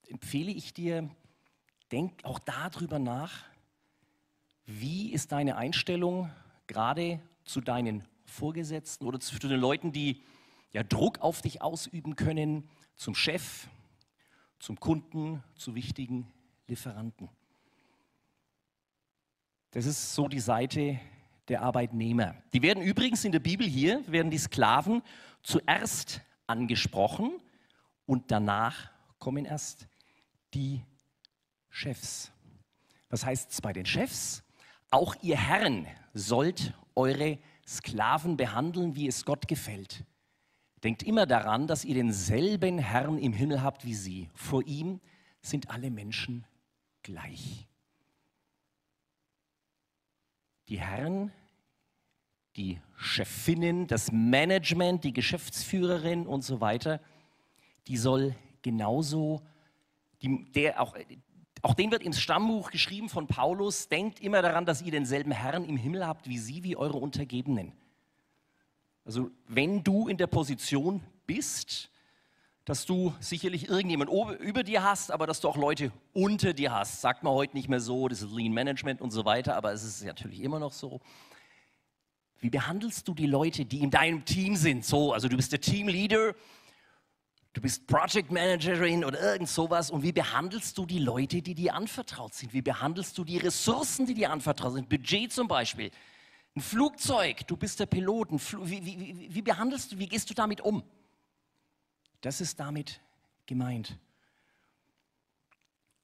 [0.08, 1.08] empfehle ich dir,
[1.92, 3.44] denk auch darüber nach,
[4.66, 6.30] wie ist deine Einstellung
[6.66, 10.22] gerade zu deinen Vorgesetzten oder zu den Leuten, die
[10.72, 12.68] ja, Druck auf dich ausüben können,
[13.00, 13.66] zum Chef,
[14.58, 16.30] zum Kunden, zu wichtigen
[16.66, 17.30] Lieferanten.
[19.70, 21.00] Das ist so die Seite
[21.48, 22.34] der Arbeitnehmer.
[22.52, 25.02] Die werden übrigens in der Bibel hier, werden die Sklaven
[25.42, 27.40] zuerst angesprochen
[28.04, 29.88] und danach kommen erst
[30.52, 30.84] die
[31.70, 32.30] Chefs.
[33.08, 34.42] Was heißt es bei den Chefs?
[34.90, 40.04] Auch ihr Herren sollt eure Sklaven behandeln, wie es Gott gefällt.
[40.82, 44.30] Denkt immer daran, dass ihr denselben Herrn im Himmel habt wie sie.
[44.34, 45.00] Vor ihm
[45.42, 46.46] sind alle Menschen
[47.02, 47.66] gleich.
[50.68, 51.32] Die Herren,
[52.56, 57.00] die Chefinnen, das Management, die Geschäftsführerin und so weiter,
[57.86, 59.42] die soll genauso,
[60.22, 60.96] die, der auch,
[61.62, 65.64] auch den wird im Stammbuch geschrieben von Paulus, denkt immer daran, dass ihr denselben Herrn
[65.64, 67.72] im Himmel habt wie sie, wie eure Untergebenen.
[69.04, 71.90] Also wenn du in der Position bist,
[72.64, 77.00] dass du sicherlich irgendjemand über dir hast, aber dass du auch Leute unter dir hast.
[77.00, 79.82] Sagt man heute nicht mehr so, das ist Lean Management und so weiter, aber es
[79.82, 81.00] ist natürlich immer noch so.
[82.38, 84.84] Wie behandelst du die Leute, die in deinem Team sind?
[84.84, 86.34] So, also du bist der Teamleader,
[87.54, 89.90] du bist Project Managerin oder irgend sowas.
[89.90, 92.52] Und wie behandelst du die Leute, die dir anvertraut sind?
[92.52, 94.88] Wie behandelst du die Ressourcen, die dir anvertraut sind?
[94.88, 95.90] Budget zum Beispiel.
[96.56, 98.32] Ein Flugzeug, du bist der Pilot.
[98.32, 100.82] Wie, wie, wie, behandelst du, wie gehst du damit um?
[102.20, 103.00] Das ist damit
[103.46, 103.96] gemeint.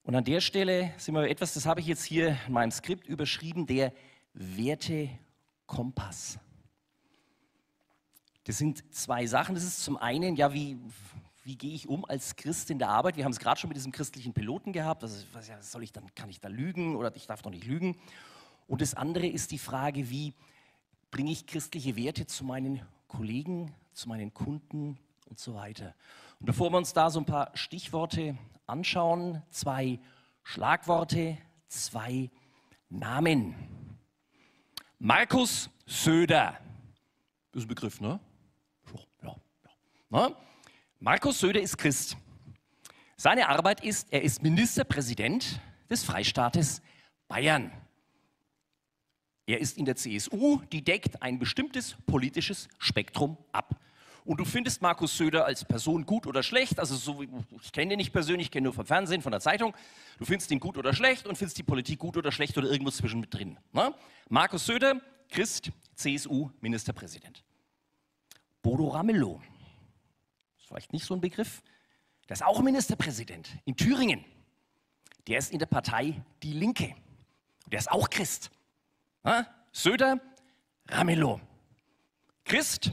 [0.05, 3.09] Und an der Stelle sind wir etwas, das habe ich jetzt hier in meinem Skript
[3.09, 3.93] überschrieben, der
[4.35, 6.39] Wertekompass.
[8.45, 9.57] Das sind zwei Sachen.
[9.57, 10.79] Das ist zum einen, ja, wie,
[11.43, 13.17] wie gehe ich um als Christ in der Arbeit?
[13.17, 15.03] Wir haben es gerade schon mit diesem christlichen Piloten gehabt.
[15.03, 17.97] Also, was, soll ich dann, kann ich da lügen oder ich darf doch nicht lügen?
[18.67, 20.35] Und das andere ist die Frage, wie
[21.11, 25.95] bringe ich christliche Werte zu meinen Kollegen, zu meinen Kunden und so weiter.
[26.41, 29.99] Und bevor wir uns da so ein paar Stichworte anschauen, zwei
[30.43, 32.31] Schlagworte, zwei
[32.89, 33.55] Namen.
[34.99, 36.59] Markus Söder.
[37.53, 38.21] Das ist ein Begriff, ne?
[39.23, 39.71] Ja, ja.
[40.29, 40.37] Ne?
[41.01, 42.17] Markus Söder ist Christ.
[43.17, 46.83] Seine Arbeit ist, er ist Ministerpräsident des Freistaates
[47.29, 47.73] Bayern.
[49.47, 53.81] Er ist in der CSU, die deckt ein bestimmtes politisches Spektrum ab.
[54.25, 57.23] Und du findest Markus Söder als Person gut oder schlecht, also so,
[57.63, 59.73] ich kenne ihn nicht persönlich, ich kenne nur vom Fernsehen, von der Zeitung.
[60.19, 62.91] Du findest ihn gut oder schlecht und findest die Politik gut oder schlecht oder irgendwo
[62.91, 63.57] zwischen mit drin.
[63.73, 63.95] Ne?
[64.29, 67.45] Markus Söder, Christ, CSU, Ministerpräsident.
[68.63, 69.41] Bodo Ramelow,
[70.59, 71.63] ist vielleicht nicht so ein Begriff,
[72.29, 74.25] der ist auch Ministerpräsident in Thüringen.
[75.29, 76.97] Der ist in der Partei Die Linke.
[77.71, 78.51] Der ist auch Christ.
[79.73, 80.21] Söder,
[80.89, 81.41] Ramelow.
[82.45, 82.93] Christ,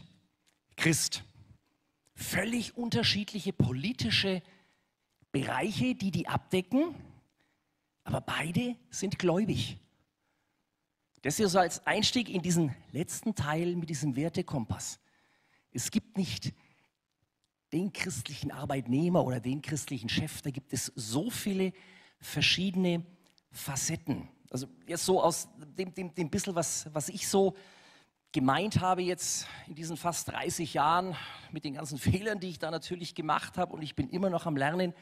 [0.76, 1.24] Christ.
[2.16, 4.42] Völlig unterschiedliche politische
[5.32, 6.96] Bereiche, die die abdecken,
[8.04, 9.78] aber beide sind gläubig.
[11.22, 15.00] Das ist so als Einstieg in diesen letzten Teil mit diesem Wertekompass.
[15.72, 16.54] Es gibt nicht
[17.72, 21.74] den christlichen Arbeitnehmer oder den christlichen Chef, da gibt es so viele
[22.20, 23.06] verschiedene
[23.52, 24.28] Facetten.
[24.54, 27.56] Also jetzt so aus dem, dem, dem bisschen, was, was ich so
[28.32, 31.16] gemeint habe jetzt in diesen fast 30 Jahren
[31.52, 34.46] mit den ganzen Fehlern, die ich da natürlich gemacht habe und ich bin immer noch
[34.46, 34.94] am Lernen,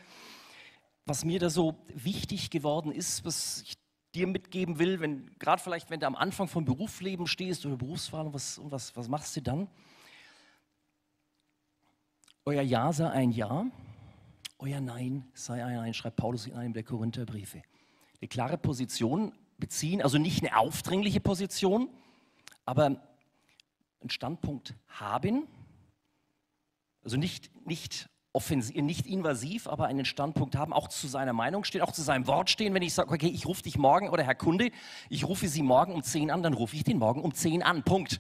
[1.06, 3.78] was mir da so wichtig geworden ist, was ich
[4.16, 8.28] dir mitgeben will, wenn gerade vielleicht, wenn du am Anfang vom Berufsleben stehst oder Berufswahl
[8.28, 9.68] und was, und was, was machst du dann?
[12.46, 13.66] Euer Ja sei ein Ja,
[14.60, 17.64] euer Nein sei ein Nein, schreibt Paulus in einem der Korintherbriefe.
[18.22, 21.88] Eine klare Position beziehen, also nicht eine aufdringliche Position,
[22.66, 22.86] aber
[24.02, 25.48] einen Standpunkt haben,
[27.04, 31.82] also nicht, nicht offensiv, nicht invasiv, aber einen Standpunkt haben, auch zu seiner Meinung stehen,
[31.82, 32.74] auch zu seinem Wort stehen.
[32.74, 34.72] Wenn ich sage, okay, ich rufe dich morgen oder Herr Kunde,
[35.10, 37.84] ich rufe Sie morgen um 10 an, dann rufe ich den morgen um 10 an.
[37.84, 38.20] Punkt.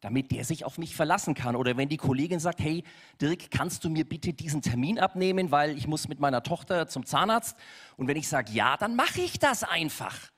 [0.00, 1.56] Damit der sich auf mich verlassen kann.
[1.56, 2.84] Oder wenn die Kollegin sagt, hey
[3.22, 7.06] Dirk, kannst du mir bitte diesen Termin abnehmen, weil ich muss mit meiner Tochter zum
[7.06, 7.56] Zahnarzt.
[7.96, 10.33] Und wenn ich sage ja, dann mache ich das einfach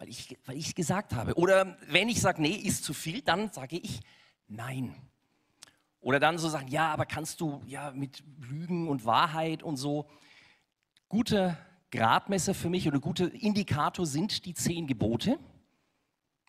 [0.00, 1.34] weil ich, weil gesagt habe.
[1.34, 4.00] Oder wenn ich sage, nee, ist zu viel, dann sage ich
[4.48, 4.94] nein.
[6.00, 10.08] Oder dann so sagen, ja, aber kannst du ja mit Lügen und Wahrheit und so.
[11.10, 11.58] Guter
[11.90, 15.38] Gradmesser für mich oder guter Indikator sind die zehn Gebote.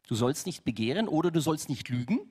[0.07, 2.21] Du sollst nicht begehren oder du sollst nicht lügen,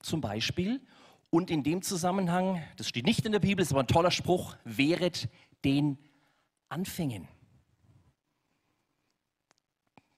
[0.00, 0.80] zum Beispiel.
[1.28, 4.56] Und in dem Zusammenhang, das steht nicht in der Bibel, ist aber ein toller Spruch,
[4.64, 5.28] wehret
[5.62, 5.98] den
[6.70, 7.28] Anfängen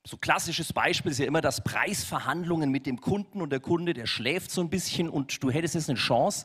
[0.04, 4.06] so klassisches Beispiel ist ja immer das Preisverhandlungen mit dem Kunden und der Kunde, der
[4.06, 6.44] schläft so ein bisschen und du hättest jetzt eine Chance,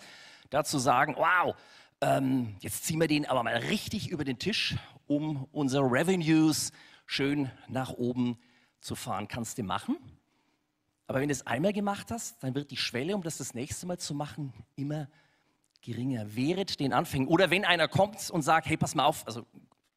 [0.50, 1.56] da zu sagen, wow,
[2.02, 4.76] ähm, jetzt ziehen wir den aber mal richtig über den Tisch,
[5.08, 6.72] um unsere Revenues
[7.06, 8.38] schön nach oben
[8.80, 9.28] zu fahren.
[9.28, 9.98] Kannst du machen.
[11.08, 13.88] Aber wenn du es einmal gemacht hast, dann wird die Schwelle, um das das nächste
[13.88, 15.08] Mal zu machen, immer
[15.82, 16.36] geringer.
[16.36, 17.28] Wehret den Anfängen.
[17.28, 19.46] Oder wenn einer kommt und sagt, hey, pass mal auf, also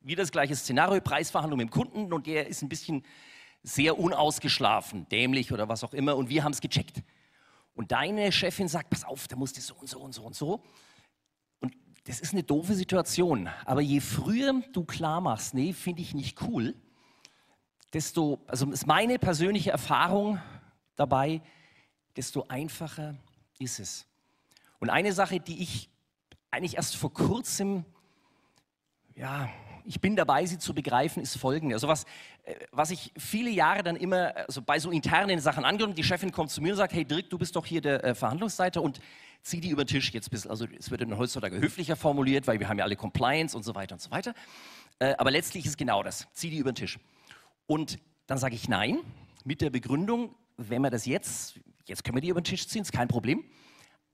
[0.01, 3.05] wieder das gleiche Szenario, Preisverhandlung mit dem Kunden und der ist ein bisschen
[3.63, 6.17] sehr unausgeschlafen, dämlich oder was auch immer.
[6.17, 7.03] Und wir haben es gecheckt.
[7.75, 10.35] Und deine Chefin sagt, pass auf, da musst du so und so und so und
[10.35, 10.63] so.
[11.61, 13.49] Und das ist eine doofe Situation.
[13.65, 16.75] Aber je früher du klar machst, nee, finde ich nicht cool,
[17.93, 20.41] desto, also ist meine persönliche Erfahrung
[20.97, 21.43] dabei,
[22.17, 23.17] desto einfacher
[23.59, 24.07] ist es.
[24.79, 25.91] Und eine Sache, die ich
[26.51, 27.85] eigentlich erst vor kurzem,
[29.15, 29.49] ja,
[29.91, 31.75] ich bin dabei, sie zu begreifen, ist folgende.
[31.75, 32.05] Also was,
[32.45, 36.31] äh, was ich viele Jahre dann immer, also bei so internen Sachen angehört, die Chefin
[36.31, 39.01] kommt zu mir und sagt, hey Dirk, du bist doch hier der äh, Verhandlungsleiter und
[39.43, 42.61] zieh die über den Tisch jetzt bis, also es wird dann heutzutage höflicher formuliert, weil
[42.61, 44.33] wir haben ja alle Compliance und so weiter und so weiter.
[45.01, 47.01] Äh, aber letztlich ist genau das, zieh die über den Tisch.
[47.67, 49.01] Und dann sage ich nein,
[49.45, 52.83] mit der Begründung, wenn wir das jetzt, jetzt können wir die über den Tisch ziehen,
[52.83, 53.43] ist kein Problem.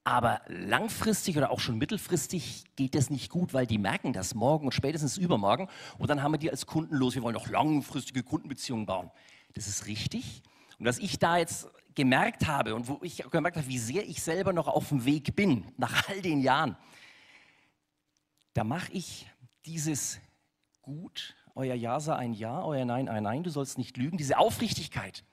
[0.07, 4.67] Aber langfristig oder auch schon mittelfristig geht das nicht gut, weil die merken das morgen
[4.67, 5.69] und spätestens übermorgen.
[5.99, 7.17] Und dann haben wir die als Kunden los.
[7.17, 9.11] Wir wollen auch langfristige Kundenbeziehungen bauen.
[9.55, 10.45] Das ist richtig.
[10.79, 14.23] Und was ich da jetzt gemerkt habe und wo ich gemerkt habe, wie sehr ich
[14.23, 16.77] selber noch auf dem Weg bin, nach all den Jahren,
[18.55, 19.29] da mache ich
[19.65, 20.21] dieses
[20.83, 24.39] Gut, euer Ja sei ein Ja, euer Nein ein Nein, du sollst nicht lügen, diese
[24.39, 25.25] Aufrichtigkeit,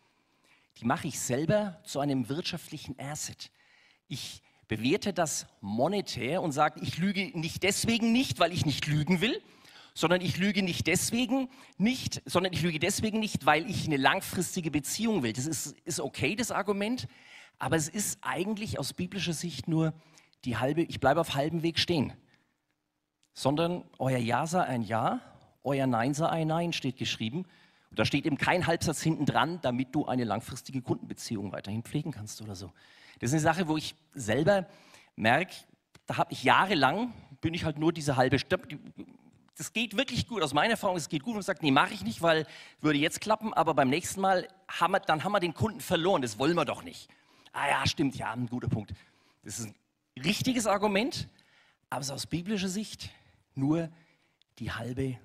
[0.78, 3.52] die mache ich selber zu einem wirtschaftlichen Asset.
[4.08, 4.43] Ich
[4.78, 9.40] bewerte das monetär und sage, ich lüge nicht deswegen nicht, weil ich nicht lügen will,
[9.94, 11.48] sondern ich lüge nicht deswegen
[11.78, 15.32] nicht, sondern ich lüge deswegen nicht, weil ich eine langfristige Beziehung will.
[15.32, 17.08] Das ist, ist okay, das Argument,
[17.60, 19.94] aber es ist eigentlich aus biblischer Sicht nur
[20.44, 22.12] die halbe, ich bleibe auf halbem Weg stehen.
[23.36, 25.22] Sondern euer Ja sei ein Ja,
[25.64, 27.46] euer Nein sei ein Nein, steht geschrieben.
[27.92, 32.12] Und da steht eben kein Halbsatz hinten dran, damit du eine langfristige Kundenbeziehung weiterhin pflegen
[32.12, 32.72] kannst oder so.
[33.24, 34.68] Das ist eine Sache, wo ich selber
[35.16, 35.54] merke,
[36.08, 38.78] da habe ich jahrelang, bin ich halt nur diese halbe Stunde.
[39.56, 41.38] Das geht wirklich gut, aus meiner Erfahrung, es geht gut.
[41.38, 42.46] Und sage, nee, mache ich nicht, weil
[42.82, 46.22] würde jetzt klappen, aber beim nächsten Mal, haben wir, dann haben wir den Kunden verloren,
[46.22, 47.08] das wollen wir doch nicht.
[47.54, 48.94] Ah ja, stimmt, ja, ein guter Punkt.
[49.46, 49.76] Das ist ein
[50.22, 51.30] richtiges Argument,
[51.90, 53.10] aber es ist aus biblischer Sicht
[53.56, 53.90] nur
[54.60, 55.18] die halbe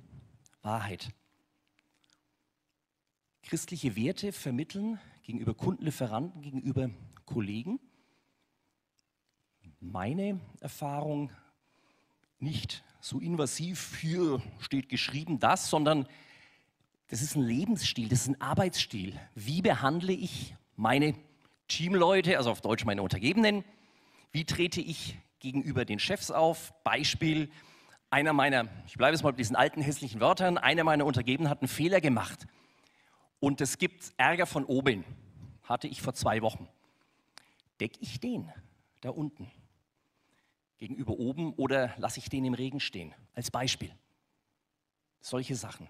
[0.62, 1.08] Wahrheit.
[3.42, 6.90] Christliche Werte vermitteln gegenüber Kundenlieferanten, gegenüber
[7.26, 7.80] Kollegen
[9.80, 11.30] meine Erfahrung
[12.38, 16.08] nicht so invasiv, hier steht geschrieben das, sondern
[17.08, 19.18] das ist ein Lebensstil, das ist ein Arbeitsstil.
[19.34, 21.14] Wie behandle ich meine
[21.68, 23.64] Teamleute, also auf Deutsch meine Untergebenen?
[24.32, 26.74] Wie trete ich gegenüber den Chefs auf?
[26.84, 27.50] Beispiel,
[28.10, 31.60] einer meiner, ich bleibe jetzt mal bei diesen alten hässlichen Wörtern, einer meiner Untergebenen hat
[31.60, 32.46] einen Fehler gemacht.
[33.40, 35.04] Und es gibt Ärger von oben,
[35.62, 36.68] hatte ich vor zwei Wochen.
[37.80, 38.52] Deck ich den
[39.00, 39.50] da unten?
[40.78, 43.14] Gegenüber oben oder lasse ich den im Regen stehen?
[43.34, 43.94] Als Beispiel.
[45.20, 45.88] Solche Sachen.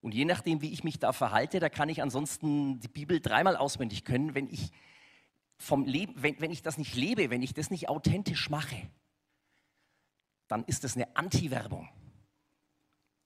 [0.00, 3.56] Und je nachdem, wie ich mich da verhalte, da kann ich ansonsten die Bibel dreimal
[3.56, 4.70] auswendig können, wenn ich
[5.56, 8.76] vom Leben, wenn, wenn ich das nicht lebe, wenn ich das nicht authentisch mache,
[10.48, 11.88] dann ist das eine Anti-Werbung.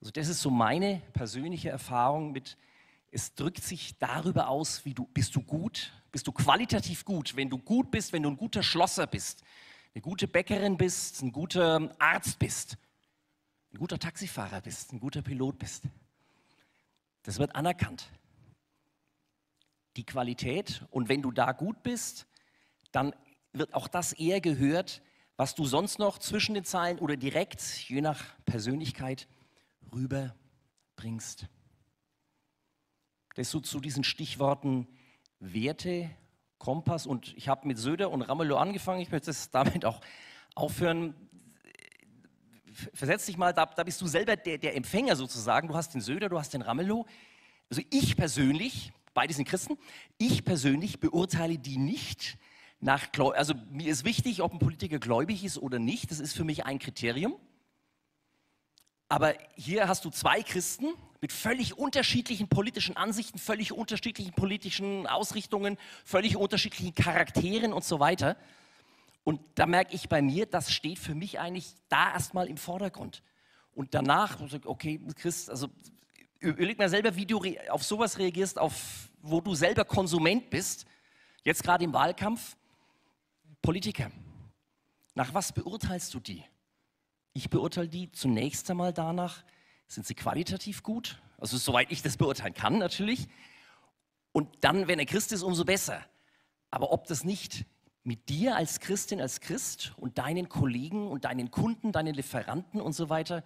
[0.00, 2.56] Also das ist so meine persönliche Erfahrung mit,
[3.10, 7.50] es drückt sich darüber aus, wie du, bist du gut, bist du qualitativ gut, wenn
[7.50, 9.42] du gut bist, wenn du ein guter Schlosser bist,
[9.94, 12.78] eine gute Bäckerin bist, ein guter Arzt bist,
[13.72, 15.84] ein guter Taxifahrer bist, ein guter Pilot bist.
[17.22, 18.10] Das wird anerkannt.
[19.96, 22.26] Die Qualität und wenn du da gut bist,
[22.92, 23.14] dann
[23.52, 25.02] wird auch das eher gehört,
[25.36, 29.26] was du sonst noch zwischen den Zeilen oder direkt, je nach Persönlichkeit,
[29.92, 31.46] rüberbringst.
[33.34, 34.86] Das so zu diesen Stichworten
[35.38, 36.10] Werte,
[36.60, 39.00] Kompass und ich habe mit Söder und Ramelow angefangen.
[39.00, 40.00] Ich möchte es damit auch
[40.54, 41.14] aufhören.
[42.94, 45.68] Versetz dich mal, da, da bist du selber der, der, Empfänger sozusagen.
[45.68, 47.06] Du hast den Söder, du hast den Ramelow.
[47.70, 49.78] Also ich persönlich, beide sind Christen,
[50.18, 52.38] ich persönlich beurteile die nicht
[52.78, 56.10] nach, also mir ist wichtig, ob ein Politiker gläubig ist oder nicht.
[56.10, 57.36] Das ist für mich ein Kriterium.
[59.08, 65.76] Aber hier hast du zwei Christen mit völlig unterschiedlichen politischen Ansichten, völlig unterschiedlichen politischen Ausrichtungen,
[66.04, 68.36] völlig unterschiedlichen Charakteren und so weiter.
[69.22, 73.22] Und da merke ich bei mir, das steht für mich eigentlich da erstmal im Vordergrund.
[73.74, 75.68] Und danach, okay, Christ, also
[76.40, 80.86] überleg mal selber, wie du auf sowas reagierst, auf, wo du selber Konsument bist.
[81.44, 82.56] Jetzt gerade im Wahlkampf,
[83.60, 84.10] Politiker.
[85.14, 86.42] Nach was beurteilst du die?
[87.34, 89.44] Ich beurteile die zunächst einmal danach,
[89.90, 91.20] sind sie qualitativ gut?
[91.38, 93.26] Also soweit ich das beurteilen kann natürlich.
[94.30, 96.06] Und dann, wenn er Christ ist, umso besser.
[96.70, 97.66] Aber ob das nicht
[98.04, 102.92] mit dir als Christin, als Christ und deinen Kollegen und deinen Kunden, deinen Lieferanten und
[102.92, 103.42] so weiter,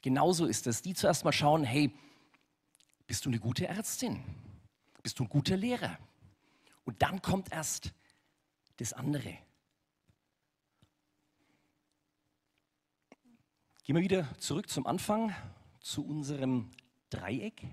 [0.00, 0.80] genauso ist das.
[0.80, 1.92] Die zuerst mal schauen, hey,
[3.08, 4.22] bist du eine gute Ärztin?
[5.02, 5.98] Bist du ein guter Lehrer?
[6.84, 7.92] Und dann kommt erst
[8.76, 9.36] das andere.
[13.82, 15.34] Gehen wir wieder zurück zum Anfang,
[15.80, 16.70] zu unserem
[17.08, 17.66] Dreieck.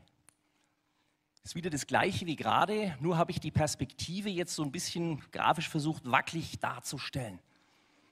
[1.43, 5.21] Ist wieder das gleiche wie gerade, nur habe ich die Perspektive jetzt so ein bisschen
[5.31, 7.39] grafisch versucht, wackelig darzustellen.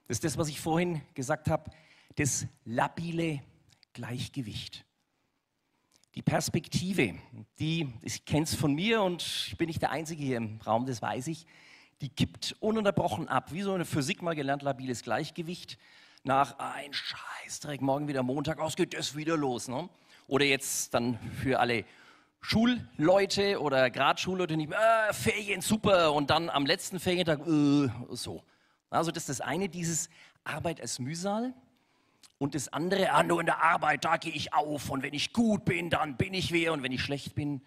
[0.07, 1.71] Das ist das, was ich vorhin gesagt habe,
[2.15, 3.41] das labile
[3.93, 4.85] Gleichgewicht.
[6.13, 7.15] Die Perspektive,
[7.59, 10.85] die, ich kenne es von mir und ich bin nicht der Einzige hier im Raum,
[10.85, 11.45] das weiß ich,
[12.01, 15.77] die kippt ununterbrochen ab, wie so eine Physik mal gelernt, labiles Gleichgewicht.
[16.27, 19.67] Nach ein Scheißdreck, morgen wieder Montag, aus geht das wieder los.
[19.67, 19.87] Ne?
[20.25, 21.85] Oder jetzt dann für alle
[22.41, 27.91] Schulleute oder gerade Schulleute nicht mehr, äh, Ferien super und dann am letzten Ferientag äh,
[28.15, 28.43] so.
[28.89, 30.09] Also das ist das eine, dieses
[30.43, 31.53] Arbeit als Mühsal
[32.39, 35.31] und das andere, ah, nur in der Arbeit, da gehe ich auf und wenn ich
[35.31, 37.61] gut bin, dann bin ich wer und wenn ich schlecht bin,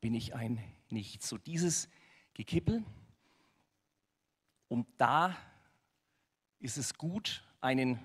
[0.00, 1.28] bin ich ein Nichts.
[1.28, 1.88] So dieses
[2.34, 2.82] Gekippel.
[4.66, 5.36] Und da
[6.58, 7.98] ist es gut, einen,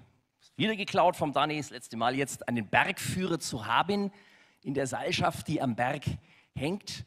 [0.56, 4.12] wieder geklaut vom Dani, das letzte Mal jetzt, einen Bergführer zu haben,
[4.62, 6.04] in der Seilschaft, die am Berg
[6.56, 7.06] hängt,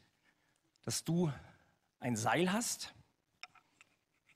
[0.83, 1.31] dass du
[1.99, 2.93] ein Seil hast,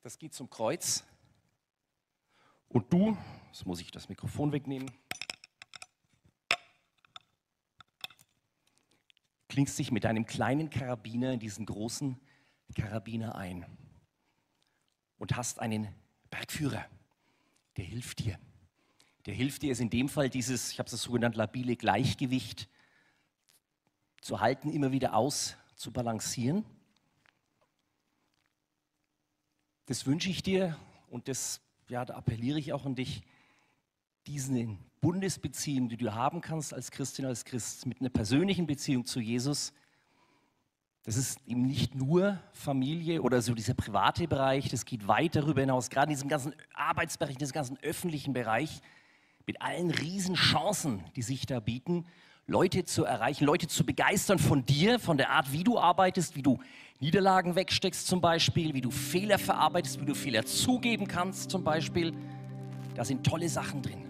[0.02, 1.06] das geht zum Kreuz.
[2.68, 4.92] Und du, jetzt muss ich das Mikrofon wegnehmen,
[9.48, 12.20] klingst dich mit deinem kleinen Karabiner in diesen großen
[12.76, 13.66] Karabiner ein
[15.18, 15.94] und hast einen
[16.32, 16.86] Bergführer,
[17.78, 18.40] der hilft dir.
[19.26, 22.68] Der hilft dir, ist in dem Fall dieses, ich habe es so genannt, labile Gleichgewicht
[24.22, 26.66] zu halten, immer wieder aus zu balancieren.
[29.86, 30.78] Das wünsche ich dir
[31.10, 33.24] und das, ja, da appelliere ich auch an dich,
[34.28, 39.20] diesen Bundesbeziehung, die du haben kannst als Christin, als Christ, mit einer persönlichen Beziehung zu
[39.20, 39.74] Jesus,
[41.06, 45.62] das ist eben nicht nur Familie oder so dieser private Bereich, das geht weit darüber
[45.62, 48.82] hinaus, gerade in diesem ganzen Arbeitsbereich, in diesem ganzen öffentlichen Bereich,
[49.46, 52.06] mit allen Riesenchancen, die sich da bieten.
[52.48, 56.42] Leute zu erreichen, Leute zu begeistern von dir, von der Art, wie du arbeitest, wie
[56.42, 56.60] du
[57.00, 62.14] Niederlagen wegsteckst zum Beispiel, wie du Fehler verarbeitest, wie du Fehler zugeben kannst zum Beispiel.
[62.96, 64.04] Da sind tolle Sachen drin.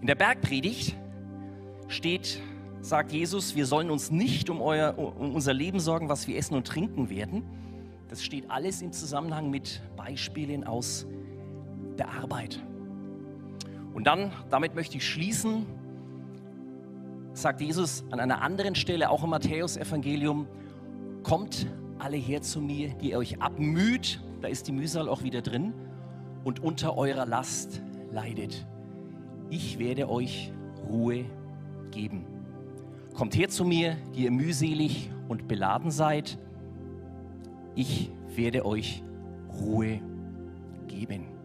[0.00, 0.96] In der Bergpredigt
[1.88, 2.40] steht,
[2.80, 6.54] sagt Jesus, wir sollen uns nicht um, euer, um unser Leben sorgen, was wir essen
[6.54, 7.42] und trinken werden.
[8.08, 11.06] Das steht alles im Zusammenhang mit Beispielen aus
[11.98, 12.62] der Arbeit.
[13.94, 15.66] Und dann, damit möchte ich schließen,
[17.32, 20.46] sagt Jesus an einer anderen Stelle, auch im Matthäus-Evangelium,
[21.22, 21.66] kommt
[21.98, 25.72] alle her zu mir, die ihr euch abmüht, da ist die Mühsal auch wieder drin,
[26.44, 28.66] und unter eurer Last leidet.
[29.48, 30.52] Ich werde euch
[30.88, 31.24] Ruhe
[31.90, 32.25] geben.
[33.16, 36.36] Kommt her zu mir, die ihr mühselig und beladen seid.
[37.74, 39.02] Ich werde euch
[39.58, 40.00] Ruhe
[40.86, 41.35] geben.